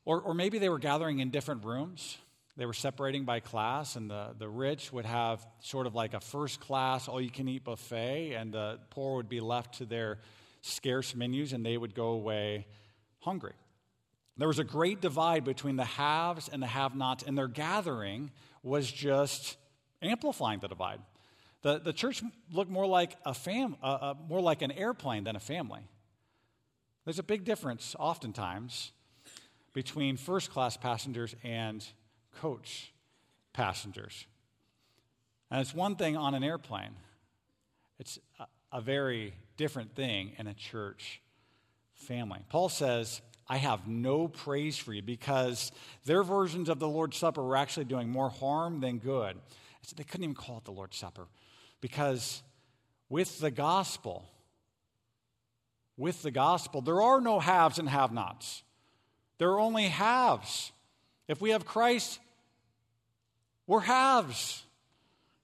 Or, 0.05 0.21
or 0.21 0.33
maybe 0.33 0.57
they 0.57 0.69
were 0.69 0.79
gathering 0.79 1.19
in 1.19 1.31
different 1.31 1.65
rooms. 1.65 2.17
They 2.55 2.65
were 2.67 2.73
separating 2.73 3.25
by 3.25 3.39
class, 3.39 3.95
and 3.95 4.09
the, 4.09 4.35
the 4.37 4.47
rich 4.47 4.93
would 4.93 5.05
have 5.05 5.45
sort 5.59 5.87
of 5.87 5.95
like 5.95 6.13
a 6.13 6.19
first 6.19 6.59
class, 6.59 7.07
all 7.07 7.19
you 7.19 7.31
can 7.31 7.47
eat 7.47 7.63
buffet, 7.63 8.33
and 8.33 8.53
the 8.53 8.79
poor 8.91 9.15
would 9.15 9.29
be 9.29 9.39
left 9.39 9.79
to 9.79 9.85
their 9.85 10.19
scarce 10.61 11.15
menus, 11.15 11.53
and 11.53 11.65
they 11.65 11.77
would 11.77 11.95
go 11.95 12.09
away 12.09 12.67
hungry. 13.19 13.53
There 14.37 14.47
was 14.47 14.59
a 14.59 14.63
great 14.63 15.01
divide 15.01 15.43
between 15.43 15.77
the 15.77 15.85
haves 15.85 16.47
and 16.47 16.61
the 16.61 16.67
have 16.67 16.95
nots, 16.95 17.23
and 17.23 17.37
their 17.37 17.47
gathering 17.47 18.31
was 18.61 18.91
just 18.91 19.57
amplifying 20.01 20.59
the 20.59 20.67
divide. 20.67 20.99
The, 21.63 21.79
the 21.79 21.93
church 21.93 22.21
looked 22.51 22.69
more 22.69 22.85
like 22.85 23.15
a 23.25 23.33
fam, 23.33 23.77
uh, 23.81 23.85
uh, 23.85 24.13
more 24.27 24.41
like 24.41 24.61
an 24.61 24.71
airplane 24.71 25.23
than 25.23 25.35
a 25.35 25.39
family. 25.39 25.81
There's 27.05 27.19
a 27.19 27.23
big 27.23 27.45
difference, 27.45 27.95
oftentimes, 27.97 28.91
between 29.73 30.17
first 30.17 30.51
class 30.51 30.77
passengers 30.77 31.35
and 31.43 31.85
coach 32.41 32.93
passengers. 33.53 34.25
And 35.51 35.61
it's 35.61 35.73
one 35.73 35.95
thing 35.95 36.17
on 36.17 36.33
an 36.33 36.43
airplane, 36.43 36.95
it's 37.99 38.19
a, 38.71 38.81
very 38.81 39.33
different 39.55 39.95
thing 39.95 40.31
in 40.39 40.47
a 40.47 40.53
church 40.53 41.21
family. 41.93 42.39
Paul 42.49 42.69
says, 42.69 43.21
I 43.47 43.57
have 43.57 43.87
no 43.87 44.27
praise 44.27 44.77
for 44.77 44.93
you 44.93 45.03
because 45.03 45.71
their 46.05 46.23
versions 46.23 46.69
of 46.69 46.79
the 46.79 46.87
Lord's 46.87 47.17
Supper 47.17 47.43
were 47.43 47.55
actually 47.55 47.85
doing 47.85 48.09
more 48.09 48.29
harm 48.29 48.79
than 48.79 48.97
good. 48.97 49.37
So 49.83 49.93
they 49.95 50.03
couldn't 50.03 50.23
even 50.23 50.35
call 50.35 50.57
it 50.57 50.65
the 50.65 50.71
Lord's 50.71 50.97
Supper. 50.97 51.27
Because 51.81 52.41
with 53.09 53.39
the 53.39 53.51
gospel, 53.51 54.25
with 55.97 56.23
the 56.23 56.31
gospel, 56.31 56.81
there 56.81 57.01
are 57.01 57.21
no 57.21 57.39
haves 57.39 57.77
and 57.77 57.89
have 57.89 58.11
nots. 58.11 58.63
There 59.37 59.51
are 59.51 59.59
only 59.59 59.83
haves. 59.83 60.71
If 61.27 61.41
we 61.41 61.51
have 61.51 61.65
Christ, 61.65 62.19
we're 63.67 63.79
halves. 63.79 64.63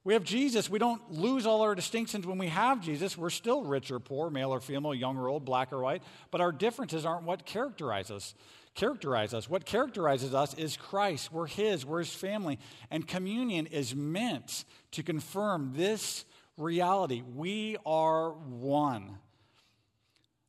We 0.03 0.13
have 0.13 0.23
Jesus. 0.23 0.69
We 0.69 0.79
don't 0.79 1.11
lose 1.11 1.45
all 1.45 1.61
our 1.61 1.75
distinctions 1.75 2.25
when 2.25 2.37
we 2.37 2.47
have 2.47 2.81
Jesus. 2.81 3.17
We're 3.17 3.29
still 3.29 3.63
rich 3.63 3.91
or 3.91 3.99
poor, 3.99 4.29
male 4.29 4.51
or 4.51 4.59
female, 4.59 4.93
young 4.93 5.17
or 5.17 5.27
old, 5.27 5.45
black 5.45 5.71
or 5.71 5.81
white. 5.81 6.03
But 6.31 6.41
our 6.41 6.51
differences 6.51 7.05
aren't 7.05 7.23
what 7.23 7.45
characterize 7.45 8.09
us. 8.09 8.33
Characterize 8.75 9.33
us. 9.33 9.49
What 9.49 9.65
characterizes 9.65 10.33
us 10.33 10.53
is 10.53 10.77
Christ. 10.77 11.31
We're 11.31 11.47
His. 11.47 11.85
We're 11.85 11.99
His 11.99 12.13
family. 12.13 12.59
And 12.89 13.07
communion 13.07 13.67
is 13.67 13.93
meant 13.93 14.63
to 14.91 15.03
confirm 15.03 15.73
this 15.75 16.25
reality. 16.57 17.21
We 17.35 17.77
are 17.85 18.31
one. 18.31 19.17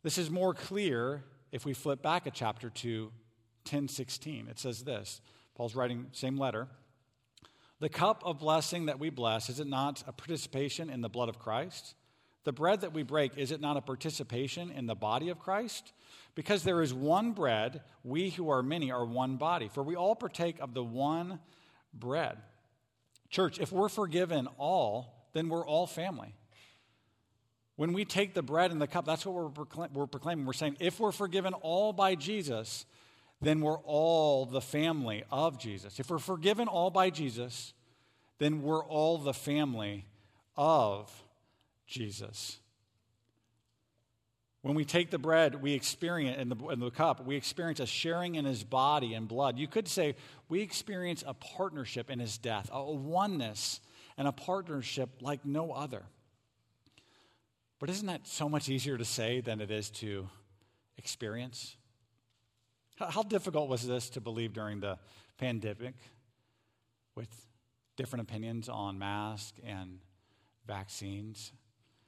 This 0.03 0.17
is 0.17 0.31
more 0.31 0.55
clear 0.55 1.23
if 1.53 1.65
we 1.65 1.75
flip 1.75 2.03
back 2.03 2.27
a 2.27 2.31
chapter 2.31 2.71
to 2.71 3.11
1016. 3.71 4.49
It 4.49 4.59
says 4.59 4.83
this 4.83 5.21
Paul's 5.55 5.75
writing, 5.75 6.07
same 6.13 6.39
letter. 6.39 6.69
The 7.81 7.89
cup 7.89 8.23
of 8.25 8.39
blessing 8.39 8.87
that 8.87 8.99
we 8.99 9.09
bless, 9.09 9.49
is 9.49 9.59
it 9.59 9.67
not 9.67 10.03
a 10.07 10.13
participation 10.13 10.91
in 10.91 11.01
the 11.01 11.09
blood 11.09 11.31
of 11.31 11.39
Christ? 11.39 11.95
The 12.45 12.53
bread 12.53 12.83
that 12.83 12.93
we 12.93 13.03
break, 13.03 13.37
is 13.37 13.53
it 13.53 13.61
not 13.61 13.77
a 13.77 13.81
participation 13.81 14.71
in 14.71 14.87
the 14.87 14.95
body 14.95 15.29
of 15.29 15.39
Christ? 15.39 15.93
Because 16.35 16.63
there 16.63 16.83
is 16.83 16.93
one 16.93 17.33
bread, 17.33 17.83
we 18.03 18.31
who 18.31 18.51
are 18.51 18.63
many 18.63 18.91
are 18.91 19.05
one 19.05 19.37
body, 19.37 19.69
for 19.69 19.83
we 19.83 19.97
all 19.97 20.15
partake 20.15 20.59
of 20.61 20.75
the 20.75 20.85
one 20.85 21.39
bread. 21.93 22.39
Church, 23.29 23.61
if 23.61 23.73
we're 23.73 23.89
forgiven 23.89 24.49
all, 24.59 25.29
then 25.33 25.49
we're 25.49 25.67
all 25.67 25.87
family. 25.87 26.35
When 27.77 27.93
we 27.93 28.05
take 28.05 28.35
the 28.35 28.43
bread 28.43 28.73
and 28.73 28.81
the 28.81 28.87
cup, 28.87 29.07
that's 29.07 29.25
what 29.25 29.35
we're, 29.35 29.49
proclaim- 29.49 29.93
we're 29.95 30.07
proclaiming. 30.07 30.45
We're 30.45 30.53
saying, 30.53 30.77
if 30.81 31.01
we're 31.01 31.13
forgiven 31.13 31.55
all 31.55 31.93
by 31.93 32.15
Jesus, 32.15 32.85
then 33.41 33.61
we're 33.61 33.79
all 33.79 34.45
the 34.47 34.61
family 34.61 35.25
of 35.31 35.59
Jesus. 35.59 35.99
If 35.99 36.11
we're 36.11 36.19
forgiven 36.19 36.69
all 36.69 36.91
by 36.91 37.11
Jesus, 37.11 37.73
then 38.39 38.63
we're 38.63 38.85
all 38.85 39.19
the 39.19 39.33
family 39.35 40.07
of 40.57 41.11
Jesus. 41.87 42.59
When 44.63 44.75
we 44.75 44.85
take 44.85 45.11
the 45.11 45.19
bread, 45.19 45.63
we 45.63 45.73
experience, 45.73 46.39
in 46.39 46.51
the, 46.51 46.77
the 46.77 46.91
cup, 46.91 47.25
we 47.25 47.35
experience 47.35 47.81
a 47.81 47.87
sharing 47.87 48.35
in 48.35 48.45
his 48.45 48.63
body 48.63 49.15
and 49.15 49.27
blood. 49.27 49.59
You 49.59 49.67
could 49.67 49.89
say 49.89 50.17
we 50.51 50.61
experience 50.61 51.25
a 51.27 51.33
partnership 51.33 52.11
in 52.11 52.19
his 52.19 52.37
death, 52.37 52.69
a 52.71 52.85
oneness 52.85 53.81
and 54.19 54.29
a 54.29 54.33
partnership 54.33 55.09
like 55.23 55.47
no 55.47 55.73
other. 55.73 56.03
But 57.79 57.89
isn't 57.89 58.07
that 58.07 58.27
so 58.27 58.51
much 58.51 58.69
easier 58.69 58.99
to 58.99 59.05
say 59.07 59.41
than 59.41 59.63
it 59.63 59.71
is 59.71 59.89
to 59.91 60.29
experience? 60.99 61.77
How 63.09 63.23
difficult 63.23 63.69
was 63.69 63.87
this 63.87 64.11
to 64.11 64.21
believe 64.21 64.53
during 64.53 64.81
the 64.81 64.99
pandemic 65.39 65.95
with 67.15 67.29
different 67.97 68.29
opinions 68.29 68.69
on 68.69 68.99
masks 68.99 69.59
and 69.65 70.01
vaccines? 70.67 71.53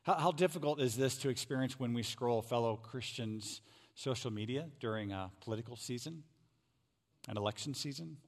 How, 0.02 0.14
how 0.14 0.32
difficult 0.32 0.80
is 0.80 0.94
this 0.96 1.16
to 1.18 1.30
experience 1.30 1.80
when 1.80 1.94
we 1.94 2.02
scroll 2.02 2.42
fellow 2.42 2.76
Christians' 2.76 3.62
social 3.94 4.30
media 4.30 4.66
during 4.80 5.12
a 5.12 5.30
political 5.40 5.76
season, 5.76 6.24
an 7.28 7.38
election 7.38 7.72
season, 7.72 8.18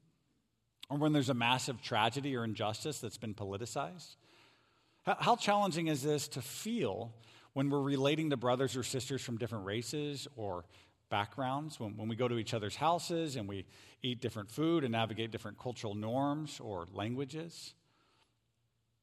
or 0.88 0.96
when 0.96 1.12
there's 1.12 1.30
a 1.30 1.34
massive 1.34 1.82
tragedy 1.82 2.34
or 2.34 2.44
injustice 2.44 2.98
that's 2.98 3.18
been 3.18 3.34
politicized? 3.34 4.16
How, 5.04 5.16
how 5.20 5.36
challenging 5.36 5.88
is 5.88 6.02
this 6.02 6.28
to 6.28 6.40
feel 6.40 7.12
when 7.52 7.68
we're 7.68 7.82
relating 7.82 8.30
to 8.30 8.36
brothers 8.36 8.74
or 8.74 8.82
sisters 8.82 9.20
from 9.22 9.36
different 9.36 9.64
races 9.66 10.26
or 10.36 10.64
backgrounds, 11.10 11.78
when, 11.78 11.96
when 11.96 12.08
we 12.08 12.16
go 12.16 12.28
to 12.28 12.38
each 12.38 12.54
other's 12.54 12.76
houses 12.76 13.36
and 13.36 13.48
we 13.48 13.66
eat 14.02 14.20
different 14.20 14.50
food 14.50 14.84
and 14.84 14.92
navigate 14.92 15.30
different 15.30 15.58
cultural 15.58 15.94
norms 15.94 16.60
or 16.60 16.86
languages? 16.92 17.74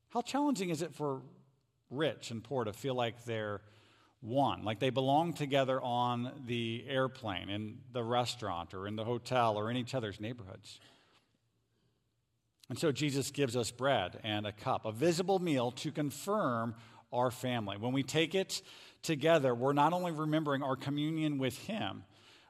How 0.09 0.21
challenging 0.21 0.69
is 0.69 0.81
it 0.81 0.93
for 0.93 1.21
rich 1.89 2.31
and 2.31 2.43
poor 2.43 2.63
to 2.65 2.73
feel 2.73 2.95
like 2.95 3.25
they're 3.25 3.61
one, 4.21 4.63
like 4.63 4.79
they 4.79 4.91
belong 4.91 5.33
together 5.33 5.81
on 5.81 6.31
the 6.45 6.85
airplane, 6.87 7.49
in 7.49 7.79
the 7.91 8.03
restaurant, 8.03 8.73
or 8.73 8.87
in 8.87 8.95
the 8.95 9.03
hotel, 9.03 9.57
or 9.57 9.71
in 9.71 9.77
each 9.77 9.95
other's 9.95 10.19
neighborhoods. 10.19 10.79
And 12.69 12.77
so 12.77 12.91
Jesus 12.91 13.31
gives 13.31 13.57
us 13.57 13.71
bread 13.71 14.19
and 14.23 14.45
a 14.45 14.51
cup, 14.51 14.85
a 14.85 14.91
visible 14.91 15.39
meal 15.39 15.71
to 15.71 15.91
confirm 15.91 16.75
our 17.11 17.31
family. 17.31 17.77
When 17.77 17.93
we 17.93 18.03
take 18.03 18.35
it 18.35 18.61
together, 19.01 19.53
we're 19.53 19.73
not 19.73 19.93
only 19.93 20.11
remembering 20.11 20.63
our 20.63 20.75
communion 20.75 21.37
with 21.37 21.57
Him, 21.57 22.03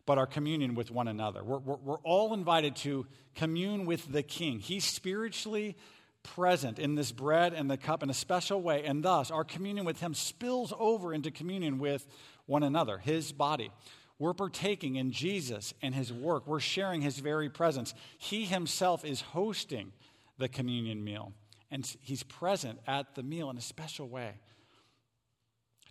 but 0.05 0.17
our 0.17 0.27
communion 0.27 0.75
with 0.75 0.91
one 0.91 1.07
another. 1.07 1.43
We're, 1.43 1.59
we're, 1.59 1.77
we're 1.77 1.99
all 1.99 2.33
invited 2.33 2.75
to 2.77 3.05
commune 3.35 3.85
with 3.85 4.11
the 4.11 4.23
King. 4.23 4.59
He's 4.59 4.83
spiritually 4.83 5.77
present 6.23 6.79
in 6.79 6.95
this 6.95 7.11
bread 7.11 7.53
and 7.53 7.69
the 7.69 7.77
cup 7.77 8.03
in 8.03 8.09
a 8.09 8.13
special 8.13 8.61
way, 8.61 8.83
and 8.83 9.03
thus 9.03 9.31
our 9.31 9.43
communion 9.43 9.85
with 9.85 9.99
Him 9.99 10.13
spills 10.13 10.73
over 10.77 11.13
into 11.13 11.31
communion 11.31 11.79
with 11.79 12.05
one 12.45 12.63
another, 12.63 12.97
His 12.97 13.31
body. 13.31 13.71
We're 14.19 14.33
partaking 14.33 14.97
in 14.97 15.11
Jesus 15.11 15.73
and 15.81 15.95
His 15.95 16.13
work, 16.13 16.45
we're 16.45 16.59
sharing 16.59 17.01
His 17.01 17.19
very 17.19 17.49
presence. 17.49 17.93
He 18.17 18.45
Himself 18.45 19.03
is 19.05 19.21
hosting 19.21 19.93
the 20.37 20.49
communion 20.49 21.03
meal, 21.03 21.33
and 21.69 21.85
He's 22.01 22.23
present 22.23 22.79
at 22.87 23.15
the 23.15 23.23
meal 23.23 23.49
in 23.49 23.57
a 23.57 23.61
special 23.61 24.07
way. 24.07 24.33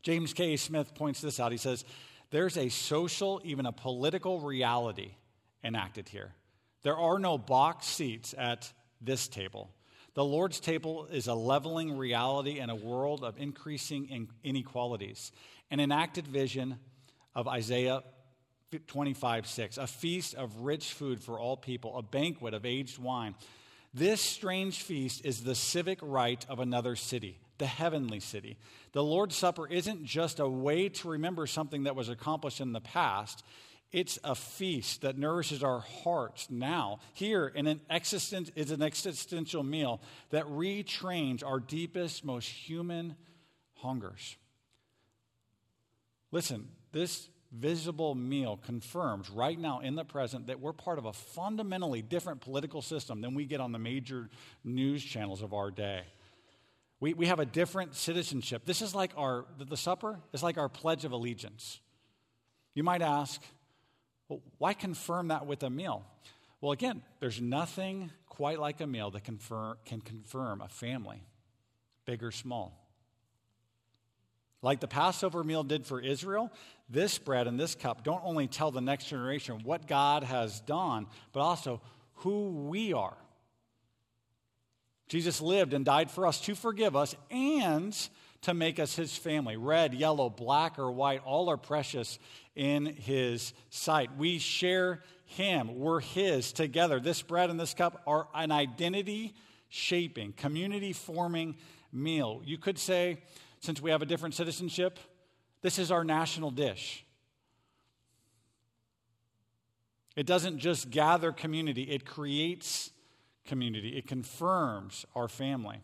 James 0.03 0.33
K. 0.33 0.57
Smith 0.57 0.95
points 0.95 1.21
this 1.21 1.41
out. 1.41 1.53
He 1.53 1.59
says, 1.59 1.85
There's 2.31 2.57
a 2.57 2.69
social, 2.69 3.41
even 3.45 3.67
a 3.67 3.73
political 3.73 4.41
reality 4.41 5.13
enacted 5.63 6.09
here. 6.09 6.35
There 6.83 6.97
are 6.97 7.19
no 7.19 7.37
box 7.37 7.87
seats 7.87 8.35
at 8.37 8.73
this 9.01 9.29
table. 9.29 9.71
The 10.15 10.25
Lord's 10.25 10.59
table 10.59 11.07
is 11.07 11.29
a 11.29 11.35
leveling 11.35 11.97
reality 11.97 12.59
in 12.59 12.69
a 12.69 12.75
world 12.75 13.23
of 13.23 13.39
increasing 13.39 14.29
inequalities, 14.43 15.31
an 15.71 15.79
enacted 15.79 16.27
vision 16.27 16.79
of 17.35 17.47
Isaiah 17.47 18.03
25 18.87 19.47
6, 19.47 19.79
a 19.79 19.87
feast 19.87 20.35
of 20.35 20.61
rich 20.61 20.93
food 20.93 21.21
for 21.21 21.39
all 21.39 21.57
people, 21.57 21.97
a 21.97 22.03
banquet 22.03 22.55
of 22.55 22.65
aged 22.65 22.99
wine. 22.99 23.35
This 23.93 24.21
strange 24.21 24.83
feast 24.83 25.25
is 25.25 25.43
the 25.43 25.55
civic 25.55 25.99
rite 26.03 26.47
of 26.49 26.61
another 26.61 26.97
city, 26.97 27.41
the 27.61 27.67
heavenly 27.67 28.19
city. 28.19 28.57
The 28.91 29.05
Lord's 29.05 29.37
Supper 29.37 29.69
isn't 29.69 30.05
just 30.05 30.41
a 30.41 30.49
way 30.49 30.89
to 30.89 31.11
remember 31.11 31.47
something 31.47 31.85
that 31.85 31.95
was 31.95 32.09
accomplished 32.09 32.61
in 32.61 32.73
the 32.73 32.81
past, 32.81 33.45
it's 33.93 34.19
a 34.23 34.35
feast 34.35 35.03
that 35.03 35.19
nourishes 35.19 35.63
our 35.65 35.81
hearts 35.81 36.49
now. 36.49 37.01
Here, 37.13 37.47
in 37.49 37.67
an 37.67 37.81
existent, 37.91 38.51
is 38.55 38.71
an 38.71 38.83
existential 38.83 39.63
meal 39.63 40.01
that 40.31 40.45
retrains 40.47 41.45
our 41.45 41.59
deepest, 41.59 42.25
most 42.25 42.49
human 42.49 43.17
hungers. 43.75 44.37
Listen, 46.31 46.69
this 46.93 47.29
visible 47.53 48.15
meal 48.15 48.61
confirms 48.65 49.29
right 49.29 49.59
now 49.59 49.81
in 49.81 49.97
the 49.97 50.05
present 50.05 50.47
that 50.47 50.61
we're 50.61 50.73
part 50.73 50.99
of 50.99 51.05
a 51.05 51.13
fundamentally 51.13 52.01
different 52.01 52.41
political 52.41 52.81
system 52.81 53.21
than 53.21 53.35
we 53.35 53.45
get 53.45 53.61
on 53.61 53.73
the 53.73 53.79
major 53.79 54.31
news 54.63 55.03
channels 55.03 55.43
of 55.43 55.53
our 55.53 55.73
day. 55.73 56.03
We, 57.01 57.15
we 57.15 57.27
have 57.27 57.41
a 57.41 57.47
different 57.47 57.95
citizenship. 57.95 58.63
This 58.67 58.83
is 58.83 58.95
like 58.95 59.13
our, 59.17 59.47
the, 59.59 59.77
supper 59.77 60.21
is 60.33 60.43
like 60.43 60.59
our 60.59 60.69
Pledge 60.69 61.07
of 61.07 61.13
Allegiance. 61.13 61.81
You 62.75 62.83
might 62.83 63.01
ask, 63.01 63.41
well, 64.29 64.43
why 64.59 64.75
confirm 64.75 65.29
that 65.29 65.47
with 65.47 65.63
a 65.63 65.71
meal? 65.71 66.05
Well, 66.61 66.73
again, 66.73 67.03
there's 67.19 67.41
nothing 67.41 68.11
quite 68.29 68.61
like 68.61 68.83
a 68.83 68.87
meal 68.87 69.11
that 69.13 69.25
confirm, 69.25 69.79
can 69.87 70.03
confirm 70.03 70.61
a 70.61 70.69
family, 70.69 71.23
big 72.05 72.23
or 72.23 72.31
small. 72.31 72.77
Like 74.63 74.81
the 74.81 74.89
Passover 74.89 75.43
meal 75.43 75.65
did 75.65 75.87
for 75.87 76.01
Israel, 76.01 76.53
this 76.91 77.17
bread 77.19 77.47
and 77.47 77.59
this 77.59 77.75
cup 77.75 78.05
don't 78.05 78.23
only 78.23 78.47
tell 78.47 78.71
the 78.71 78.83
next 78.83 79.07
generation 79.07 79.61
what 79.65 79.87
God 79.87 80.23
has 80.23 80.61
done, 80.61 81.07
but 81.33 81.41
also 81.41 81.81
who 82.17 82.69
we 82.69 82.93
are. 82.93 83.17
Jesus 85.11 85.41
lived 85.41 85.75
and 85.75 85.85
died 85.85 86.09
for 86.09 86.25
us 86.25 86.41
to 86.43 86.55
forgive 86.55 86.95
us 86.95 87.17
and 87.33 87.97
to 88.43 88.55
make 88.55 88.79
us 88.79 88.95
his 88.95 89.17
family. 89.17 89.57
Red, 89.57 89.93
yellow, 89.93 90.31
black, 90.31 90.79
or 90.79 90.93
white, 90.93 91.21
all 91.25 91.51
are 91.51 91.57
precious 91.57 92.21
in 92.55 92.87
his 92.87 93.53
sight. 93.71 94.17
We 94.17 94.39
share 94.39 95.03
him, 95.25 95.81
we're 95.81 95.99
his 95.99 96.53
together. 96.53 97.01
This 97.01 97.23
bread 97.23 97.51
and 97.51 97.59
this 97.59 97.75
cup 97.75 98.01
are 98.07 98.29
an 98.33 98.53
identity 98.53 99.35
shaping, 99.69 100.33
community 100.33 100.93
forming 100.93 101.57
meal. 101.93 102.41
You 102.45 102.57
could 102.57 102.79
say, 102.79 103.19
since 103.59 103.83
we 103.83 103.91
have 103.91 104.03
a 104.03 104.07
different 104.07 104.37
citizenship, 104.37 105.01
this 105.61 105.81
is 105.81 105.91
our 105.91 106.05
national 106.05 106.53
dish. 106.53 107.05
It 110.15 110.27
doesn't 110.27 110.59
just 110.59 110.89
gather 110.89 111.33
community, 111.33 111.83
it 111.83 112.07
creates 112.07 112.93
community, 113.51 113.99
it 113.99 114.07
confirms 114.07 115.05
our 115.17 115.27
family. 115.27 115.81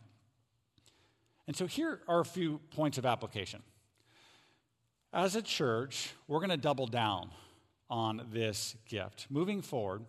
And 1.49 1.57
so 1.57 1.67
here 1.67 2.01
are 2.07 2.21
a 2.21 2.25
few 2.25 2.61
points 2.71 2.97
of 2.97 3.05
application. 3.05 3.61
As 5.13 5.35
a 5.35 5.43
church, 5.43 6.13
we're 6.29 6.39
going 6.39 6.51
to 6.51 6.57
double 6.57 6.87
down 6.87 7.31
on 7.91 8.29
this 8.33 8.77
gift. 8.89 9.27
Moving 9.31 9.63
forward, 9.63 10.03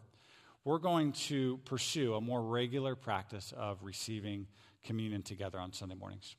we're 0.65 0.77
going 0.77 1.13
to 1.13 1.57
pursue 1.65 2.13
a 2.13 2.21
more 2.21 2.43
regular 2.43 2.95
practice 2.95 3.53
of 3.57 3.83
receiving 3.83 4.45
communion 4.83 5.23
together 5.23 5.59
on 5.59 5.73
Sunday 5.73 5.95
mornings. 5.95 6.35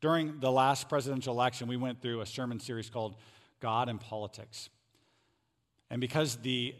During 0.00 0.38
the 0.38 0.52
last 0.52 0.88
presidential 0.88 1.34
election, 1.34 1.66
we 1.66 1.76
went 1.76 2.00
through 2.00 2.20
a 2.20 2.26
sermon 2.26 2.60
series 2.60 2.88
called 2.88 3.16
God 3.58 3.88
and 3.88 4.00
Politics. 4.00 4.68
And 5.90 6.00
because 6.00 6.36
the 6.36 6.76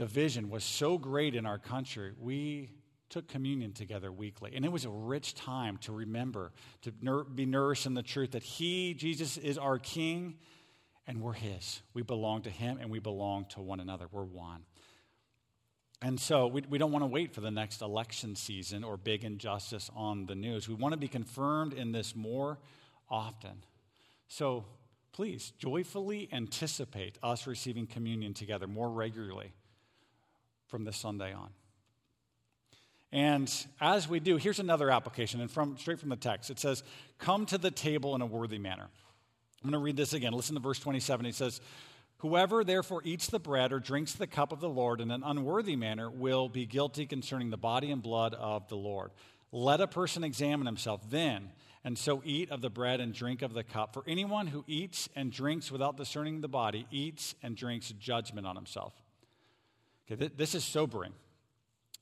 division 0.00 0.48
was 0.48 0.64
so 0.64 0.96
great 0.96 1.34
in 1.34 1.44
our 1.44 1.58
country, 1.58 2.12
we 2.18 2.70
took 3.10 3.28
communion 3.28 3.72
together 3.72 4.10
weekly. 4.10 4.50
And 4.56 4.64
it 4.64 4.72
was 4.72 4.86
a 4.86 4.90
rich 4.90 5.34
time 5.34 5.76
to 5.82 5.92
remember, 5.92 6.52
to 6.82 6.92
nur- 7.02 7.24
be 7.24 7.44
nourished 7.44 7.84
in 7.84 7.92
the 7.92 8.02
truth 8.02 8.30
that 8.30 8.42
He, 8.42 8.94
Jesus, 8.94 9.36
is 9.36 9.58
our 9.58 9.78
King 9.78 10.36
and 11.06 11.20
we're 11.20 11.34
His. 11.34 11.82
We 11.92 12.00
belong 12.00 12.40
to 12.42 12.50
Him 12.50 12.78
and 12.80 12.90
we 12.90 12.98
belong 12.98 13.44
to 13.50 13.60
one 13.60 13.78
another. 13.78 14.06
We're 14.10 14.24
one. 14.24 14.62
And 16.00 16.18
so 16.18 16.46
we, 16.46 16.62
we 16.66 16.78
don't 16.78 16.92
want 16.92 17.02
to 17.02 17.08
wait 17.08 17.34
for 17.34 17.42
the 17.42 17.50
next 17.50 17.82
election 17.82 18.34
season 18.36 18.84
or 18.84 18.96
big 18.96 19.22
injustice 19.22 19.90
on 19.94 20.24
the 20.24 20.34
news. 20.34 20.66
We 20.66 20.76
want 20.76 20.92
to 20.92 20.98
be 20.98 21.08
confirmed 21.08 21.74
in 21.74 21.92
this 21.92 22.16
more 22.16 22.58
often. 23.10 23.64
So 24.28 24.64
please 25.12 25.52
joyfully 25.58 26.30
anticipate 26.32 27.18
us 27.22 27.46
receiving 27.46 27.86
communion 27.86 28.32
together 28.32 28.66
more 28.66 28.88
regularly 28.88 29.52
from 30.70 30.84
this 30.84 30.96
Sunday 30.96 31.32
on. 31.32 31.50
And 33.12 33.52
as 33.80 34.08
we 34.08 34.20
do, 34.20 34.36
here's 34.36 34.60
another 34.60 34.90
application, 34.90 35.40
and 35.40 35.50
from 35.50 35.76
straight 35.76 35.98
from 35.98 36.10
the 36.10 36.16
text. 36.16 36.48
It 36.48 36.60
says, 36.60 36.84
Come 37.18 37.44
to 37.46 37.58
the 37.58 37.70
table 37.70 38.14
in 38.14 38.22
a 38.22 38.26
worthy 38.26 38.58
manner. 38.58 38.88
I'm 39.62 39.70
going 39.70 39.80
to 39.80 39.84
read 39.84 39.96
this 39.96 40.12
again. 40.12 40.32
Listen 40.32 40.54
to 40.54 40.60
verse 40.60 40.78
27. 40.78 41.26
He 41.26 41.32
says, 41.32 41.60
Whoever 42.18 42.64
therefore 42.64 43.02
eats 43.04 43.26
the 43.26 43.38
bread 43.38 43.72
or 43.72 43.80
drinks 43.80 44.12
the 44.12 44.26
cup 44.26 44.52
of 44.52 44.60
the 44.60 44.68
Lord 44.68 45.00
in 45.00 45.10
an 45.10 45.22
unworthy 45.24 45.74
manner 45.74 46.10
will 46.10 46.48
be 46.48 46.66
guilty 46.66 47.06
concerning 47.06 47.50
the 47.50 47.56
body 47.56 47.90
and 47.90 48.02
blood 48.02 48.34
of 48.34 48.68
the 48.68 48.76
Lord. 48.76 49.10
Let 49.52 49.80
a 49.80 49.86
person 49.86 50.22
examine 50.22 50.66
himself 50.66 51.00
then, 51.10 51.50
and 51.82 51.98
so 51.98 52.22
eat 52.24 52.50
of 52.50 52.60
the 52.60 52.70
bread 52.70 53.00
and 53.00 53.12
drink 53.12 53.42
of 53.42 53.54
the 53.54 53.64
cup. 53.64 53.94
For 53.94 54.04
anyone 54.06 54.46
who 54.46 54.64
eats 54.68 55.08
and 55.16 55.32
drinks 55.32 55.72
without 55.72 55.96
discerning 55.96 56.42
the 56.42 56.48
body 56.48 56.86
eats 56.90 57.34
and 57.42 57.56
drinks 57.56 57.90
judgment 57.98 58.46
on 58.46 58.54
himself. 58.54 58.94
Okay, 60.10 60.18
th- 60.18 60.32
this 60.36 60.54
is 60.54 60.64
sobering. 60.64 61.12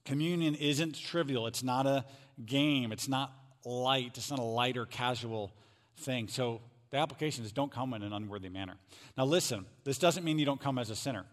Communion 0.05 0.55
isn't 0.55 0.99
trivial, 0.99 1.47
it's 1.47 1.63
not 1.63 1.87
a 1.87 2.05
game, 2.45 2.93
it's 2.93 3.09
not 3.09 3.33
light, 3.65 4.13
it's 4.17 4.31
not 4.31 4.39
a 4.39 4.45
light 4.45 4.77
or 4.77 4.87
casual 4.87 5.53
thing. 5.99 6.29
So 6.29 6.63
the 6.91 6.97
application 6.97 7.45
is 7.45 7.53
don't 7.53 7.71
come 7.71 7.93
in 7.93 8.03
an 8.03 8.13
unworthy 8.13 8.49
manner. 8.49 8.77
Now, 9.17 9.27
listen, 9.27 9.67
this 9.85 9.99
doesn't 9.99 10.25
mean 10.25 10.39
you 10.39 10.47
don't 10.47 10.61
come 10.61 10.79
as 10.79 10.89
a 10.89 10.97
sinner. 10.97 11.27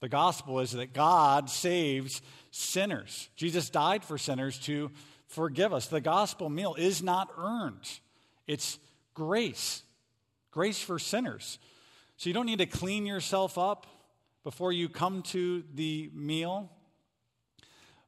The 0.00 0.08
gospel 0.08 0.60
is 0.60 0.72
that 0.72 0.92
God 0.92 1.48
saves 1.48 2.20
sinners. 2.50 3.28
Jesus 3.36 3.70
died 3.70 4.04
for 4.04 4.18
sinners 4.18 4.58
to 4.60 4.90
forgive 5.28 5.72
us. 5.72 5.86
The 5.86 6.00
gospel 6.00 6.50
meal 6.50 6.74
is 6.74 7.02
not 7.02 7.30
earned, 7.38 7.88
it's 8.46 8.78
grace. 9.14 9.82
Grace 10.50 10.82
for 10.82 10.98
sinners. 10.98 11.58
So 12.18 12.28
you 12.28 12.34
don't 12.34 12.44
need 12.44 12.58
to 12.58 12.66
clean 12.66 13.06
yourself 13.06 13.56
up 13.56 13.86
before 14.44 14.72
you 14.72 14.88
come 14.88 15.22
to 15.22 15.62
the 15.74 16.10
meal. 16.14 16.70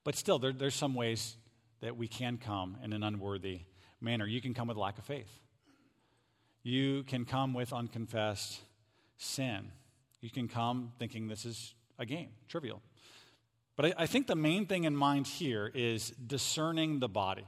But 0.02 0.16
still, 0.16 0.38
there, 0.38 0.52
there's 0.52 0.74
some 0.74 0.94
ways 0.94 1.36
that 1.80 1.96
we 1.96 2.08
can 2.08 2.38
come 2.38 2.76
in 2.82 2.92
an 2.92 3.02
unworthy 3.02 3.60
manner. 4.00 4.26
You 4.26 4.40
can 4.40 4.54
come 4.54 4.68
with 4.68 4.76
lack 4.76 4.98
of 4.98 5.04
faith. 5.04 5.40
You 6.62 7.04
can 7.04 7.24
come 7.24 7.54
with 7.54 7.72
unconfessed 7.72 8.60
sin. 9.16 9.70
You 10.20 10.30
can 10.30 10.48
come 10.48 10.92
thinking 10.98 11.28
this 11.28 11.44
is 11.44 11.74
a 11.98 12.06
game, 12.06 12.30
trivial. 12.48 12.82
But 13.76 13.86
I, 13.86 13.94
I 13.98 14.06
think 14.06 14.26
the 14.26 14.36
main 14.36 14.66
thing 14.66 14.84
in 14.84 14.96
mind 14.96 15.26
here 15.26 15.70
is 15.74 16.10
discerning 16.10 17.00
the 17.00 17.08
body. 17.08 17.46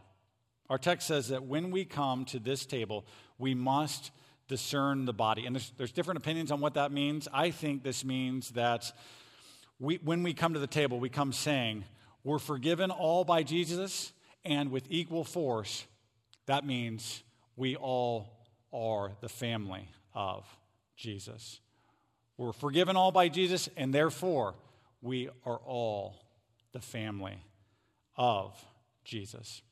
Our 0.68 0.78
text 0.78 1.06
says 1.06 1.28
that 1.28 1.44
when 1.44 1.70
we 1.70 1.84
come 1.84 2.24
to 2.26 2.38
this 2.38 2.66
table, 2.66 3.06
we 3.38 3.54
must 3.54 4.10
discern 4.48 5.04
the 5.04 5.12
body. 5.12 5.46
And 5.46 5.56
there's, 5.56 5.72
there's 5.76 5.92
different 5.92 6.18
opinions 6.18 6.50
on 6.50 6.60
what 6.60 6.74
that 6.74 6.92
means. 6.92 7.28
I 7.32 7.50
think 7.50 7.82
this 7.82 8.04
means 8.04 8.50
that 8.50 8.92
we, 9.78 10.00
when 10.02 10.22
we 10.22 10.34
come 10.34 10.54
to 10.54 10.60
the 10.60 10.66
table, 10.66 10.98
we 10.98 11.08
come 11.08 11.32
saying, 11.32 11.84
We're 12.24 12.38
forgiven 12.38 12.90
all 12.90 13.24
by 13.24 13.42
Jesus, 13.42 14.12
and 14.44 14.70
with 14.70 14.84
equal 14.88 15.24
force, 15.24 15.86
that 16.46 16.64
means 16.64 17.22
we 17.56 17.76
all 17.76 18.30
are 18.72 19.12
the 19.20 19.28
family 19.28 19.88
of 20.14 20.46
Jesus. 20.96 21.60
We're 22.38 22.52
forgiven 22.52 22.96
all 22.96 23.12
by 23.12 23.28
Jesus, 23.28 23.68
and 23.76 23.94
therefore 23.94 24.54
we 25.00 25.28
are 25.44 25.58
all 25.58 26.16
the 26.72 26.80
family 26.80 27.38
of 28.16 28.54
Jesus. 29.04 29.62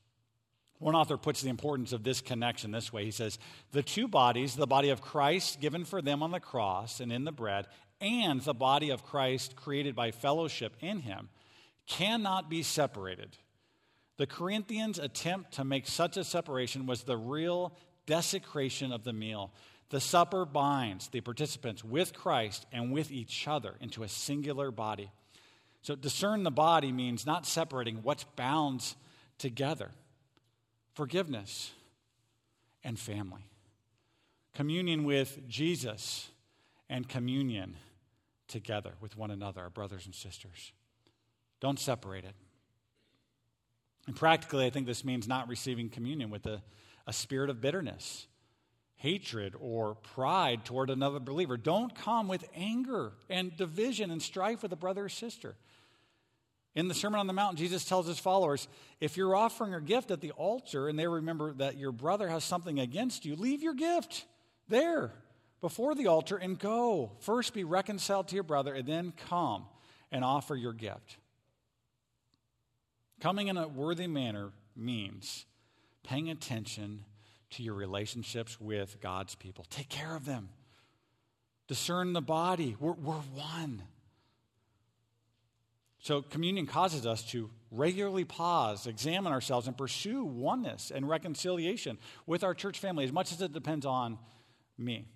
One 0.78 0.94
author 0.94 1.16
puts 1.16 1.40
the 1.40 1.50
importance 1.50 1.92
of 1.92 2.02
this 2.02 2.20
connection 2.20 2.70
this 2.70 2.92
way. 2.92 3.04
He 3.04 3.10
says, 3.10 3.38
The 3.72 3.82
two 3.82 4.08
bodies, 4.08 4.56
the 4.56 4.66
body 4.66 4.90
of 4.90 5.00
Christ 5.00 5.60
given 5.60 5.84
for 5.84 6.02
them 6.02 6.22
on 6.22 6.30
the 6.30 6.40
cross 6.40 7.00
and 7.00 7.12
in 7.12 7.24
the 7.24 7.32
bread, 7.32 7.66
and 8.00 8.40
the 8.40 8.54
body 8.54 8.90
of 8.90 9.04
Christ 9.04 9.56
created 9.56 9.94
by 9.94 10.10
fellowship 10.10 10.76
in 10.80 11.00
him, 11.00 11.28
cannot 11.86 12.50
be 12.50 12.62
separated. 12.62 13.38
The 14.16 14.26
Corinthians' 14.26 14.98
attempt 14.98 15.52
to 15.54 15.64
make 15.64 15.86
such 15.86 16.16
a 16.16 16.24
separation 16.24 16.86
was 16.86 17.02
the 17.02 17.16
real 17.16 17.76
desecration 18.06 18.92
of 18.92 19.04
the 19.04 19.12
meal. 19.12 19.52
The 19.90 20.00
supper 20.00 20.44
binds 20.44 21.08
the 21.08 21.20
participants 21.20 21.84
with 21.84 22.14
Christ 22.14 22.66
and 22.72 22.92
with 22.92 23.10
each 23.10 23.46
other 23.46 23.74
into 23.80 24.02
a 24.02 24.08
singular 24.08 24.70
body. 24.70 25.10
So, 25.82 25.94
discern 25.94 26.42
the 26.42 26.50
body 26.50 26.92
means 26.92 27.26
not 27.26 27.46
separating 27.46 28.02
what's 28.02 28.24
bound 28.36 28.94
together 29.38 29.90
forgiveness 30.94 31.72
and 32.82 32.98
family, 32.98 33.42
communion 34.54 35.04
with 35.04 35.48
Jesus, 35.48 36.28
and 36.88 37.08
communion 37.08 37.76
together 38.48 38.92
with 39.00 39.16
one 39.16 39.30
another, 39.30 39.62
our 39.62 39.70
brothers 39.70 40.06
and 40.06 40.14
sisters. 40.14 40.72
Don't 41.60 41.78
separate 41.78 42.24
it. 42.24 42.34
And 44.06 44.14
practically, 44.14 44.66
I 44.66 44.70
think 44.70 44.86
this 44.86 45.04
means 45.04 45.26
not 45.26 45.48
receiving 45.48 45.88
communion 45.88 46.30
with 46.30 46.46
a, 46.46 46.62
a 47.06 47.12
spirit 47.12 47.50
of 47.50 47.60
bitterness 47.60 48.26
hatred 48.96 49.54
or 49.60 49.96
pride 49.96 50.64
toward 50.64 50.88
another 50.88 51.20
believer. 51.20 51.58
Don't 51.58 51.94
come 51.94 52.26
with 52.26 52.42
anger 52.54 53.12
and 53.28 53.54
division 53.54 54.10
and 54.10 54.22
strife 54.22 54.62
with 54.62 54.72
a 54.72 54.76
brother 54.76 55.04
or 55.04 55.08
sister. 55.10 55.56
In 56.74 56.88
the 56.88 56.94
Sermon 56.94 57.20
on 57.20 57.26
the 57.28 57.32
Mount, 57.32 57.56
Jesus 57.56 57.84
tells 57.84 58.06
his 58.06 58.18
followers 58.18 58.66
if 59.00 59.16
you're 59.16 59.36
offering 59.36 59.74
a 59.74 59.80
gift 59.80 60.10
at 60.10 60.20
the 60.20 60.32
altar 60.32 60.88
and 60.88 60.98
they 60.98 61.06
remember 61.06 61.52
that 61.54 61.76
your 61.76 61.92
brother 61.92 62.28
has 62.28 62.42
something 62.42 62.80
against 62.80 63.24
you, 63.24 63.36
leave 63.36 63.62
your 63.62 63.74
gift 63.74 64.26
there 64.68 65.12
before 65.60 65.94
the 65.94 66.08
altar 66.08 66.36
and 66.36 66.58
go. 66.58 67.12
First 67.20 67.54
be 67.54 67.62
reconciled 67.62 68.28
to 68.28 68.34
your 68.34 68.44
brother 68.44 68.74
and 68.74 68.86
then 68.86 69.12
come 69.28 69.66
and 70.10 70.24
offer 70.24 70.56
your 70.56 70.72
gift. 70.72 71.16
Coming 73.20 73.46
in 73.48 73.56
a 73.56 73.68
worthy 73.68 74.08
manner 74.08 74.50
means 74.74 75.46
paying 76.02 76.28
attention 76.28 77.04
to 77.50 77.62
your 77.62 77.74
relationships 77.74 78.60
with 78.60 79.00
God's 79.00 79.36
people. 79.36 79.64
Take 79.70 79.88
care 79.88 80.16
of 80.16 80.24
them. 80.24 80.48
Discern 81.68 82.12
the 82.12 82.20
body. 82.20 82.76
We're, 82.80 82.92
we're 82.92 83.14
one. 83.14 83.82
So, 86.04 86.20
communion 86.20 86.66
causes 86.66 87.06
us 87.06 87.22
to 87.30 87.48
regularly 87.70 88.26
pause, 88.26 88.86
examine 88.86 89.32
ourselves, 89.32 89.66
and 89.66 89.74
pursue 89.74 90.22
oneness 90.22 90.92
and 90.94 91.08
reconciliation 91.08 91.96
with 92.26 92.44
our 92.44 92.52
church 92.52 92.78
family 92.78 93.04
as 93.04 93.12
much 93.12 93.32
as 93.32 93.40
it 93.40 93.54
depends 93.54 93.86
on 93.86 94.18
me. 94.76 95.08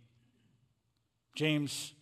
James 1.34 1.92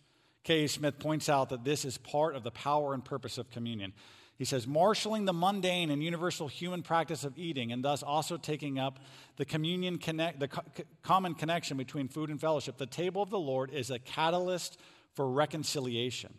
K. 0.45 0.67
Smith 0.67 0.99
points 0.99 1.27
out 1.27 1.49
that 1.49 1.65
this 1.65 1.83
is 1.83 1.97
part 1.97 2.33
of 2.33 2.43
the 2.43 2.51
power 2.51 2.93
and 2.93 3.03
purpose 3.03 3.37
of 3.37 3.51
communion. 3.51 3.91
He 4.37 4.45
says, 4.45 4.65
marshaling 4.65 5.25
the 5.25 5.33
mundane 5.33 5.89
and 5.89 6.01
universal 6.01 6.47
human 6.47 6.81
practice 6.81 7.25
of 7.25 7.37
eating, 7.37 7.73
and 7.73 7.83
thus 7.83 8.03
also 8.03 8.37
taking 8.37 8.79
up 8.79 8.99
the 9.35 9.43
communion 9.43 9.97
connect, 9.97 10.39
the 10.39 10.47
co- 10.47 10.63
common 11.03 11.33
connection 11.33 11.75
between 11.75 12.07
food 12.07 12.29
and 12.29 12.39
fellowship. 12.39 12.77
The 12.77 12.85
table 12.85 13.21
of 13.21 13.31
the 13.31 13.37
Lord 13.37 13.69
is 13.69 13.91
a 13.91 13.99
catalyst 13.99 14.79
for 15.13 15.29
reconciliation. 15.29 16.33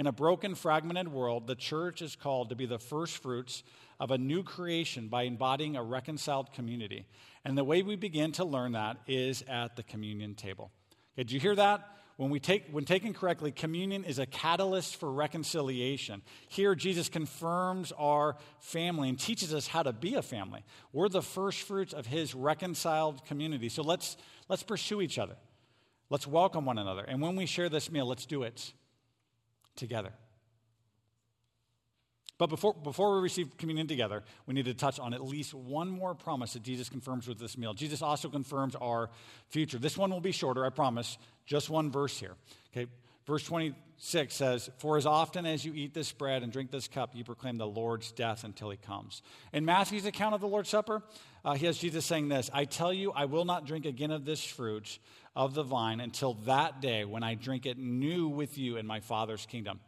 In 0.00 0.06
a 0.06 0.12
broken, 0.12 0.54
fragmented 0.54 1.08
world, 1.08 1.46
the 1.46 1.54
church 1.54 2.00
is 2.00 2.16
called 2.16 2.48
to 2.48 2.56
be 2.56 2.64
the 2.64 2.78
first 2.78 3.18
fruits 3.18 3.62
of 4.00 4.10
a 4.10 4.16
new 4.16 4.42
creation 4.42 5.08
by 5.08 5.24
embodying 5.24 5.76
a 5.76 5.82
reconciled 5.82 6.54
community. 6.54 7.04
And 7.44 7.58
the 7.58 7.64
way 7.64 7.82
we 7.82 7.96
begin 7.96 8.32
to 8.32 8.46
learn 8.46 8.72
that 8.72 8.96
is 9.06 9.44
at 9.46 9.76
the 9.76 9.82
communion 9.82 10.34
table. 10.36 10.70
Okay, 11.12 11.24
did 11.24 11.32
you 11.32 11.38
hear 11.38 11.54
that? 11.54 11.86
When, 12.16 12.30
we 12.30 12.40
take, 12.40 12.70
when 12.70 12.86
taken 12.86 13.12
correctly, 13.12 13.52
communion 13.52 14.04
is 14.04 14.18
a 14.18 14.24
catalyst 14.24 14.96
for 14.96 15.12
reconciliation. 15.12 16.22
Here, 16.48 16.74
Jesus 16.74 17.10
confirms 17.10 17.92
our 17.92 18.36
family 18.58 19.10
and 19.10 19.20
teaches 19.20 19.52
us 19.52 19.66
how 19.66 19.82
to 19.82 19.92
be 19.92 20.14
a 20.14 20.22
family. 20.22 20.64
We're 20.94 21.10
the 21.10 21.20
first 21.20 21.60
fruits 21.60 21.92
of 21.92 22.06
his 22.06 22.34
reconciled 22.34 23.26
community. 23.26 23.68
So 23.68 23.82
let's, 23.82 24.16
let's 24.48 24.62
pursue 24.62 25.02
each 25.02 25.18
other. 25.18 25.36
Let's 26.08 26.26
welcome 26.26 26.64
one 26.64 26.78
another. 26.78 27.04
And 27.04 27.20
when 27.20 27.36
we 27.36 27.44
share 27.44 27.68
this 27.68 27.90
meal, 27.90 28.06
let's 28.06 28.24
do 28.24 28.44
it 28.44 28.72
together. 29.76 30.12
But 32.40 32.48
before, 32.48 32.72
before 32.72 33.16
we 33.16 33.20
receive 33.20 33.54
communion 33.58 33.86
together, 33.86 34.24
we 34.46 34.54
need 34.54 34.64
to 34.64 34.72
touch 34.72 34.98
on 34.98 35.12
at 35.12 35.22
least 35.22 35.52
one 35.52 35.90
more 35.90 36.14
promise 36.14 36.54
that 36.54 36.62
Jesus 36.62 36.88
confirms 36.88 37.28
with 37.28 37.38
this 37.38 37.58
meal. 37.58 37.74
Jesus 37.74 38.00
also 38.00 38.30
confirms 38.30 38.74
our 38.76 39.10
future. 39.50 39.78
This 39.78 39.98
one 39.98 40.10
will 40.10 40.22
be 40.22 40.32
shorter, 40.32 40.64
I 40.64 40.70
promise. 40.70 41.18
Just 41.44 41.68
one 41.68 41.90
verse 41.90 42.18
here. 42.18 42.36
Okay, 42.72 42.90
verse 43.26 43.44
26 43.44 44.34
says, 44.34 44.70
For 44.78 44.96
as 44.96 45.04
often 45.04 45.44
as 45.44 45.66
you 45.66 45.74
eat 45.74 45.92
this 45.92 46.12
bread 46.12 46.42
and 46.42 46.50
drink 46.50 46.70
this 46.70 46.88
cup, 46.88 47.10
you 47.14 47.24
proclaim 47.24 47.58
the 47.58 47.66
Lord's 47.66 48.10
death 48.10 48.42
until 48.42 48.70
he 48.70 48.78
comes. 48.78 49.20
In 49.52 49.66
Matthew's 49.66 50.06
account 50.06 50.34
of 50.34 50.40
the 50.40 50.48
Lord's 50.48 50.70
Supper, 50.70 51.02
uh, 51.44 51.56
he 51.56 51.66
has 51.66 51.76
Jesus 51.76 52.06
saying 52.06 52.30
this 52.30 52.48
I 52.54 52.64
tell 52.64 52.90
you, 52.90 53.12
I 53.12 53.26
will 53.26 53.44
not 53.44 53.66
drink 53.66 53.84
again 53.84 54.12
of 54.12 54.24
this 54.24 54.42
fruit 54.42 54.98
of 55.34 55.54
the 55.54 55.62
vine 55.62 56.00
until 56.00 56.34
that 56.34 56.80
day 56.80 57.04
when 57.04 57.22
I 57.22 57.34
drink 57.34 57.66
it 57.66 57.78
new 57.78 58.28
with 58.28 58.58
you 58.58 58.76
in 58.76 58.86
my 58.86 59.00
Father's 59.00 59.46
kingdom. 59.46 59.80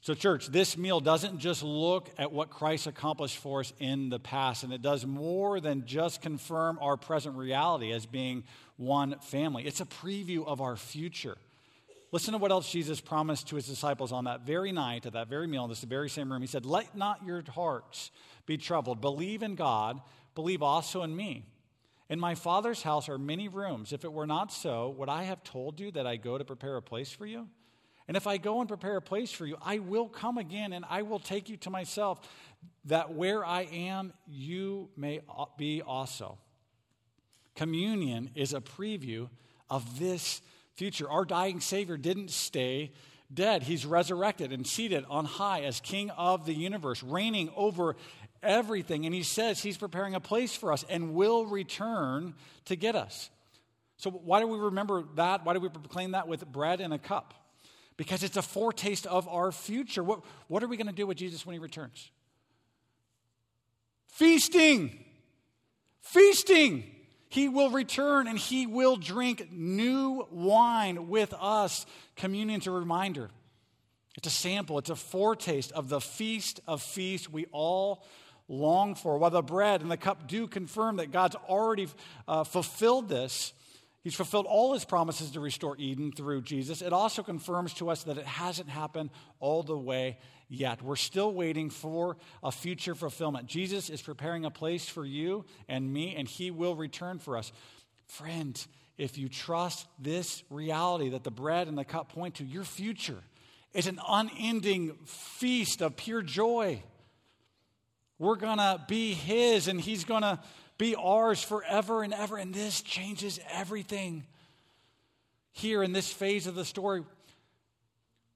So, 0.00 0.14
church, 0.14 0.46
this 0.46 0.78
meal 0.78 1.00
doesn't 1.00 1.38
just 1.38 1.62
look 1.62 2.08
at 2.18 2.30
what 2.30 2.50
Christ 2.50 2.86
accomplished 2.86 3.36
for 3.38 3.60
us 3.60 3.72
in 3.80 4.10
the 4.10 4.20
past, 4.20 4.62
and 4.62 4.72
it 4.72 4.80
does 4.80 5.04
more 5.04 5.60
than 5.60 5.86
just 5.86 6.22
confirm 6.22 6.78
our 6.80 6.96
present 6.96 7.36
reality 7.36 7.92
as 7.92 8.06
being 8.06 8.44
one 8.76 9.18
family. 9.20 9.66
It's 9.66 9.80
a 9.80 9.84
preview 9.84 10.46
of 10.46 10.60
our 10.60 10.76
future. 10.76 11.36
Listen 12.12 12.32
to 12.32 12.38
what 12.38 12.52
else 12.52 12.70
Jesus 12.70 13.00
promised 13.00 13.48
to 13.48 13.56
his 13.56 13.66
disciples 13.66 14.12
on 14.12 14.24
that 14.24 14.46
very 14.46 14.72
night, 14.72 15.04
at 15.04 15.12
that 15.14 15.28
very 15.28 15.46
meal, 15.46 15.64
in 15.64 15.68
this 15.68 15.82
very 15.82 16.08
same 16.08 16.32
room. 16.32 16.40
He 16.40 16.46
said, 16.46 16.64
Let 16.64 16.96
not 16.96 17.24
your 17.26 17.42
hearts 17.50 18.10
be 18.46 18.56
troubled. 18.56 19.00
Believe 19.00 19.42
in 19.42 19.56
God, 19.56 20.00
believe 20.34 20.62
also 20.62 21.02
in 21.02 21.14
me. 21.14 21.44
In 22.08 22.18
my 22.18 22.34
Father's 22.34 22.82
house 22.82 23.08
are 23.08 23.18
many 23.18 23.48
rooms. 23.48 23.92
If 23.92 24.04
it 24.04 24.12
were 24.12 24.26
not 24.26 24.50
so, 24.50 24.94
would 24.96 25.08
I 25.08 25.24
have 25.24 25.44
told 25.44 25.78
you 25.78 25.90
that 25.92 26.06
I 26.06 26.16
go 26.16 26.38
to 26.38 26.44
prepare 26.44 26.76
a 26.76 26.82
place 26.82 27.10
for 27.12 27.26
you? 27.26 27.48
And 28.06 28.16
if 28.16 28.26
I 28.26 28.38
go 28.38 28.60
and 28.60 28.68
prepare 28.68 28.96
a 28.96 29.02
place 29.02 29.30
for 29.30 29.44
you, 29.44 29.58
I 29.62 29.80
will 29.80 30.08
come 30.08 30.38
again 30.38 30.72
and 30.72 30.84
I 30.88 31.02
will 31.02 31.18
take 31.18 31.50
you 31.50 31.58
to 31.58 31.70
myself, 31.70 32.20
that 32.86 33.12
where 33.12 33.44
I 33.44 33.62
am, 33.62 34.14
you 34.26 34.88
may 34.96 35.20
be 35.58 35.82
also. 35.82 36.38
Communion 37.54 38.30
is 38.34 38.54
a 38.54 38.60
preview 38.60 39.28
of 39.68 39.98
this 39.98 40.40
future. 40.74 41.10
Our 41.10 41.26
dying 41.26 41.60
Savior 41.60 41.98
didn't 41.98 42.30
stay 42.30 42.92
dead, 43.32 43.62
He's 43.64 43.84
resurrected 43.84 44.52
and 44.52 44.66
seated 44.66 45.04
on 45.10 45.26
high 45.26 45.62
as 45.62 45.80
King 45.80 46.10
of 46.10 46.46
the 46.46 46.54
universe, 46.54 47.02
reigning 47.02 47.50
over 47.54 47.96
everything. 48.42 49.06
And 49.06 49.14
He 49.14 49.22
says 49.22 49.60
He's 49.60 49.78
preparing 49.78 50.14
a 50.14 50.20
place 50.20 50.54
for 50.54 50.72
us 50.72 50.84
and 50.88 51.14
will 51.14 51.46
return 51.46 52.34
to 52.66 52.76
get 52.76 52.94
us. 52.96 53.30
So, 53.96 54.10
why 54.10 54.40
do 54.40 54.46
we 54.46 54.58
remember 54.58 55.04
that? 55.16 55.44
Why 55.44 55.54
do 55.54 55.60
we 55.60 55.68
proclaim 55.68 56.12
that 56.12 56.28
with 56.28 56.46
bread 56.46 56.80
and 56.80 56.94
a 56.94 56.98
cup? 56.98 57.34
Because 57.96 58.22
it's 58.22 58.36
a 58.36 58.42
foretaste 58.42 59.06
of 59.06 59.26
our 59.28 59.50
future. 59.50 60.04
What, 60.04 60.20
what 60.46 60.62
are 60.62 60.68
we 60.68 60.76
going 60.76 60.86
to 60.86 60.92
do 60.92 61.06
with 61.06 61.16
Jesus 61.16 61.44
when 61.44 61.54
He 61.54 61.58
returns? 61.58 62.10
Feasting! 64.08 65.04
Feasting! 66.00 66.84
He 67.28 67.48
will 67.48 67.70
return 67.70 68.26
and 68.26 68.38
he 68.38 68.66
will 68.66 68.96
drink 68.96 69.52
new 69.52 70.26
wine 70.30 71.08
with 71.08 71.34
us. 71.38 71.84
Communion 72.16 72.60
is 72.60 72.66
a 72.66 72.70
reminder. 72.70 73.30
It's 74.16 74.26
a 74.26 74.30
sample, 74.30 74.78
it's 74.78 74.90
a 74.90 74.96
foretaste 74.96 75.70
of 75.72 75.88
the 75.88 76.00
feast 76.00 76.60
of 76.66 76.82
feasts 76.82 77.30
we 77.30 77.46
all 77.52 78.04
long 78.48 78.94
for. 78.94 79.18
While 79.18 79.30
the 79.30 79.42
bread 79.42 79.82
and 79.82 79.90
the 79.90 79.96
cup 79.96 80.26
do 80.26 80.46
confirm 80.46 80.96
that 80.96 81.12
God's 81.12 81.36
already 81.48 81.88
uh, 82.26 82.44
fulfilled 82.44 83.08
this, 83.08 83.52
He's 84.08 84.14
fulfilled 84.14 84.46
all 84.46 84.72
his 84.72 84.86
promises 84.86 85.32
to 85.32 85.40
restore 85.40 85.76
Eden 85.76 86.12
through 86.12 86.42
Jesus. 86.42 86.82
It 86.82 86.92
also 86.92 87.22
confirms 87.22 87.74
to 87.74 87.90
us 87.90 88.04
that 88.04 88.16
it 88.16 88.26
hasn't 88.26 88.68
happened 88.68 89.10
all 89.40 89.62
the 89.62 89.76
way 89.76 90.18
yet. 90.48 90.80
We're 90.80 90.96
still 90.96 91.32
waiting 91.32 91.68
for 91.68 92.16
a 92.42 92.52
future 92.52 92.94
fulfillment. 92.94 93.48
Jesus 93.48 93.90
is 93.90 94.00
preparing 94.00 94.44
a 94.44 94.50
place 94.50 94.88
for 94.88 95.04
you 95.04 95.44
and 95.68 95.92
me, 95.92 96.14
and 96.16 96.28
he 96.28 96.50
will 96.50 96.76
return 96.76 97.18
for 97.18 97.36
us. 97.36 97.52
Friend, 98.06 98.66
if 98.96 99.18
you 99.18 99.28
trust 99.28 99.86
this 99.98 100.42
reality 100.48 101.10
that 101.10 101.24
the 101.24 101.30
bread 101.30 101.68
and 101.68 101.76
the 101.76 101.84
cup 101.84 102.12
point 102.12 102.36
to, 102.36 102.44
your 102.44 102.64
future 102.64 103.22
is 103.74 103.88
an 103.88 104.00
unending 104.08 104.94
feast 105.04 105.82
of 105.82 105.96
pure 105.96 106.22
joy. 106.22 106.82
We're 108.18 108.36
going 108.36 108.58
to 108.58 108.82
be 108.88 109.14
his, 109.14 109.68
and 109.68 109.80
he's 109.80 110.04
going 110.04 110.22
to 110.22 110.38
be 110.76 110.94
ours 110.94 111.42
forever 111.42 112.02
and 112.02 112.12
ever. 112.12 112.36
And 112.36 112.54
this 112.54 112.80
changes 112.80 113.38
everything. 113.52 114.24
Here 115.52 115.82
in 115.82 115.92
this 115.92 116.12
phase 116.12 116.46
of 116.46 116.54
the 116.54 116.64
story, 116.64 117.02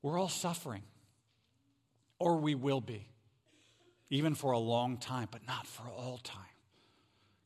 we're 0.03 0.19
all 0.19 0.29
suffering 0.29 0.83
or 2.23 2.37
we 2.37 2.55
will 2.55 2.81
be, 2.81 3.09
even 4.09 4.37
for 4.37 4.53
a 4.53 4.59
long 4.59 4.97
time, 4.97 5.27
but 5.33 5.45
not 5.45 5.67
for 5.67 5.89
all 5.89 6.19
time. 6.23 6.39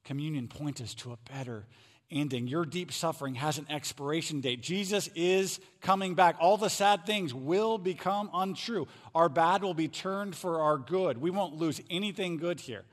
Communion 0.05 0.49
points 0.49 0.83
us 0.83 0.93
to 0.95 1.13
a 1.13 1.17
better 1.33 1.67
ending. 2.11 2.47
Your 2.47 2.65
deep 2.65 2.93
suffering 2.93 3.35
has 3.37 3.59
an 3.59 3.67
expiration 3.69 4.41
date. 4.41 4.63
Jesus 4.63 5.09
is 5.15 5.61
coming 5.81 6.15
back. 6.15 6.37
All 6.41 6.57
the 6.57 6.71
sad 6.71 7.07
things 7.07 7.35
will 7.35 7.79
become 7.79 8.31
untrue. 8.33 8.87
Our 9.15 9.29
bad 9.29 9.63
will 9.63 9.75
be 9.75 9.89
turned 9.89 10.37
for 10.37 10.61
our 10.61 10.79
good. 10.79 11.19
We 11.19 11.31
won't 11.31 11.57
lose 11.57 11.81
anything 11.91 12.37
good 12.37 12.61
here. 12.61 12.85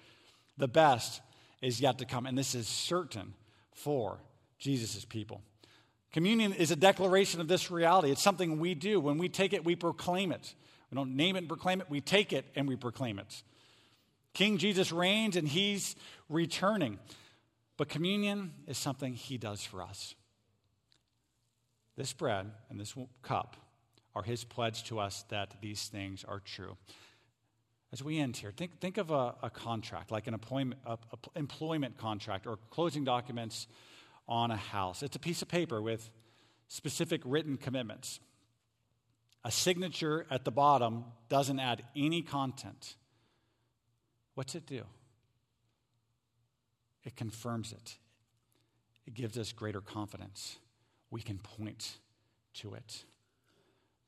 The 0.58 0.68
best 0.68 1.22
is 1.62 1.80
yet 1.80 2.00
to 2.00 2.06
come, 2.06 2.26
and 2.26 2.38
this 2.38 2.56
is 2.56 2.68
certain 2.68 3.34
for 3.72 4.20
Jesus' 4.60 5.06
people. 5.06 5.42
Communion 6.12 6.54
is 6.54 6.70
a 6.70 6.76
declaration 6.76 7.42
of 7.42 7.48
this 7.48 7.72
reality. 7.72 8.12
It's 8.12 8.22
something 8.22 8.60
we 8.60 8.76
do. 8.76 9.00
When 9.00 9.18
we 9.18 9.30
take 9.30 9.54
it, 9.54 9.66
we 9.66 9.76
proclaim 9.76 10.32
it. 10.32 10.54
We 10.92 10.96
don't 10.96 11.16
name 11.16 11.36
it 11.36 11.40
and 11.40 11.48
proclaim 11.48 11.82
it, 11.82 11.90
we 11.90 12.02
take 12.02 12.34
it 12.34 12.46
and 12.56 12.68
we 12.68 12.76
proclaim 12.76 13.18
it. 13.18 13.42
King 14.36 14.60
Jesus 14.60 14.92
reigns 14.92 15.36
and 15.36 15.48
he's 15.48 15.96
returning. 16.30 17.00
But 17.78 17.90
communion 17.90 18.54
is 18.68 18.78
something 18.78 19.14
he 19.14 19.38
does 19.38 19.64
for 19.64 19.82
us. 19.82 20.16
This 21.96 22.14
bread 22.14 22.52
and 22.70 22.80
this 22.80 22.96
cup 23.22 23.58
are 24.16 24.24
his 24.24 24.44
pledge 24.44 24.84
to 24.86 25.00
us 25.00 25.26
that 25.30 25.56
these 25.62 25.88
things 25.88 26.24
are 26.24 26.40
true. 26.40 26.78
As 27.92 28.04
we 28.04 28.20
end 28.20 28.38
here, 28.38 28.52
think, 28.52 28.80
think 28.80 28.98
of 28.98 29.12
a, 29.12 29.36
a 29.44 29.50
contract, 29.50 30.12
like 30.12 30.28
an 30.28 30.34
employment, 30.34 30.82
a, 30.86 30.94
a 30.94 31.38
employment 31.38 31.98
contract 31.98 32.48
or 32.48 32.58
closing 32.70 33.04
documents 33.04 33.68
on 34.28 34.50
a 34.52 34.56
house. 34.56 35.04
It's 35.04 35.16
a 35.16 35.20
piece 35.20 35.42
of 35.42 35.48
paper 35.48 35.82
with 35.82 36.10
specific 36.68 37.22
written 37.24 37.58
commitments. 37.58 38.20
A 39.44 39.52
signature 39.52 40.26
at 40.32 40.46
the 40.46 40.52
bottom 40.52 41.06
doesn't 41.30 41.60
add 41.60 41.84
any 41.96 42.22
content. 42.22 42.96
What's 44.36 44.56
it 44.56 44.66
do? 44.66 44.84
It 47.04 47.16
confirms 47.16 47.72
it, 47.72 47.98
it 49.06 49.14
gives 49.14 49.38
us 49.38 49.52
greater 49.52 49.82
confidence. 49.82 50.58
We 51.12 51.22
can 51.22 51.38
point 51.38 51.98
to 52.56 52.74
it. 52.74 53.04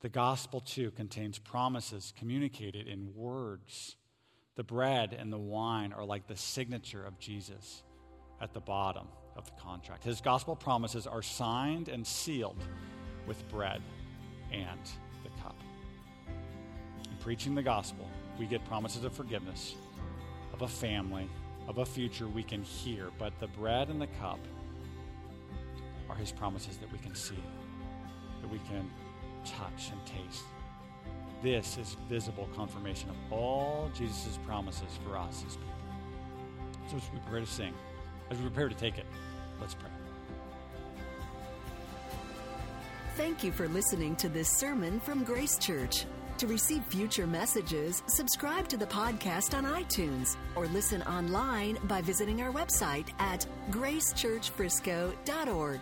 The 0.00 0.08
gospel, 0.08 0.60
too, 0.60 0.90
contains 0.92 1.38
promises 1.38 2.12
communicated 2.18 2.86
in 2.86 3.14
words. 3.14 3.96
The 4.56 4.64
bread 4.64 5.16
and 5.18 5.32
the 5.32 5.38
wine 5.38 5.92
are 5.92 6.04
like 6.04 6.26
the 6.26 6.36
signature 6.36 7.04
of 7.04 7.18
Jesus 7.18 7.82
at 8.40 8.52
the 8.52 8.60
bottom 8.60 9.06
of 9.36 9.44
the 9.46 9.60
contract. 9.60 10.04
His 10.04 10.20
gospel 10.20 10.56
promises 10.56 11.06
are 11.06 11.22
signed 11.22 11.88
and 11.88 12.06
sealed 12.06 12.62
with 13.26 13.46
bread 13.48 13.82
and 14.52 14.80
the 15.22 15.42
cup. 15.42 15.56
In 17.04 17.16
preaching 17.20 17.54
the 17.54 17.62
gospel, 17.62 18.08
we 18.38 18.46
get 18.46 18.64
promises 18.66 19.04
of 19.04 19.12
forgiveness, 19.12 19.74
of 20.52 20.62
a 20.62 20.68
family, 20.68 21.28
of 21.68 21.78
a 21.78 21.86
future 21.86 22.28
we 22.28 22.42
can 22.42 22.62
hear. 22.62 23.10
But 23.18 23.38
the 23.40 23.48
bread 23.48 23.88
and 23.88 24.00
the 24.00 24.06
cup 24.06 24.40
are 26.08 26.16
his 26.16 26.32
promises 26.32 26.76
that 26.78 26.90
we 26.92 26.98
can 26.98 27.14
see, 27.14 27.42
that 28.40 28.50
we 28.50 28.58
can 28.60 28.90
touch 29.44 29.90
and 29.90 30.04
taste. 30.06 30.44
This 31.42 31.76
is 31.78 31.96
visible 32.08 32.48
confirmation 32.54 33.10
of 33.10 33.16
all 33.30 33.90
Jesus' 33.94 34.38
promises 34.46 34.98
for 35.04 35.16
us 35.16 35.44
as 35.46 35.56
people. 35.56 35.72
So 36.88 36.96
as 36.96 37.02
we 37.12 37.18
prepare 37.18 37.40
to 37.40 37.46
sing, 37.46 37.74
as 38.30 38.38
we 38.38 38.44
prepare 38.44 38.68
to 38.68 38.74
take 38.74 38.98
it, 38.98 39.06
let's 39.60 39.74
pray. 39.74 39.90
Thank 43.16 43.42
you 43.42 43.50
for 43.50 43.68
listening 43.68 44.14
to 44.16 44.28
this 44.28 44.48
sermon 44.48 45.00
from 45.00 45.24
Grace 45.24 45.58
Church. 45.58 46.04
To 46.38 46.46
receive 46.46 46.84
future 46.84 47.26
messages, 47.26 48.02
subscribe 48.08 48.68
to 48.68 48.76
the 48.76 48.84
podcast 48.84 49.56
on 49.56 49.64
iTunes 49.64 50.36
or 50.54 50.66
listen 50.66 51.00
online 51.04 51.78
by 51.84 52.02
visiting 52.02 52.42
our 52.42 52.52
website 52.52 53.08
at 53.18 53.46
gracechurchfrisco.org. 53.70 55.80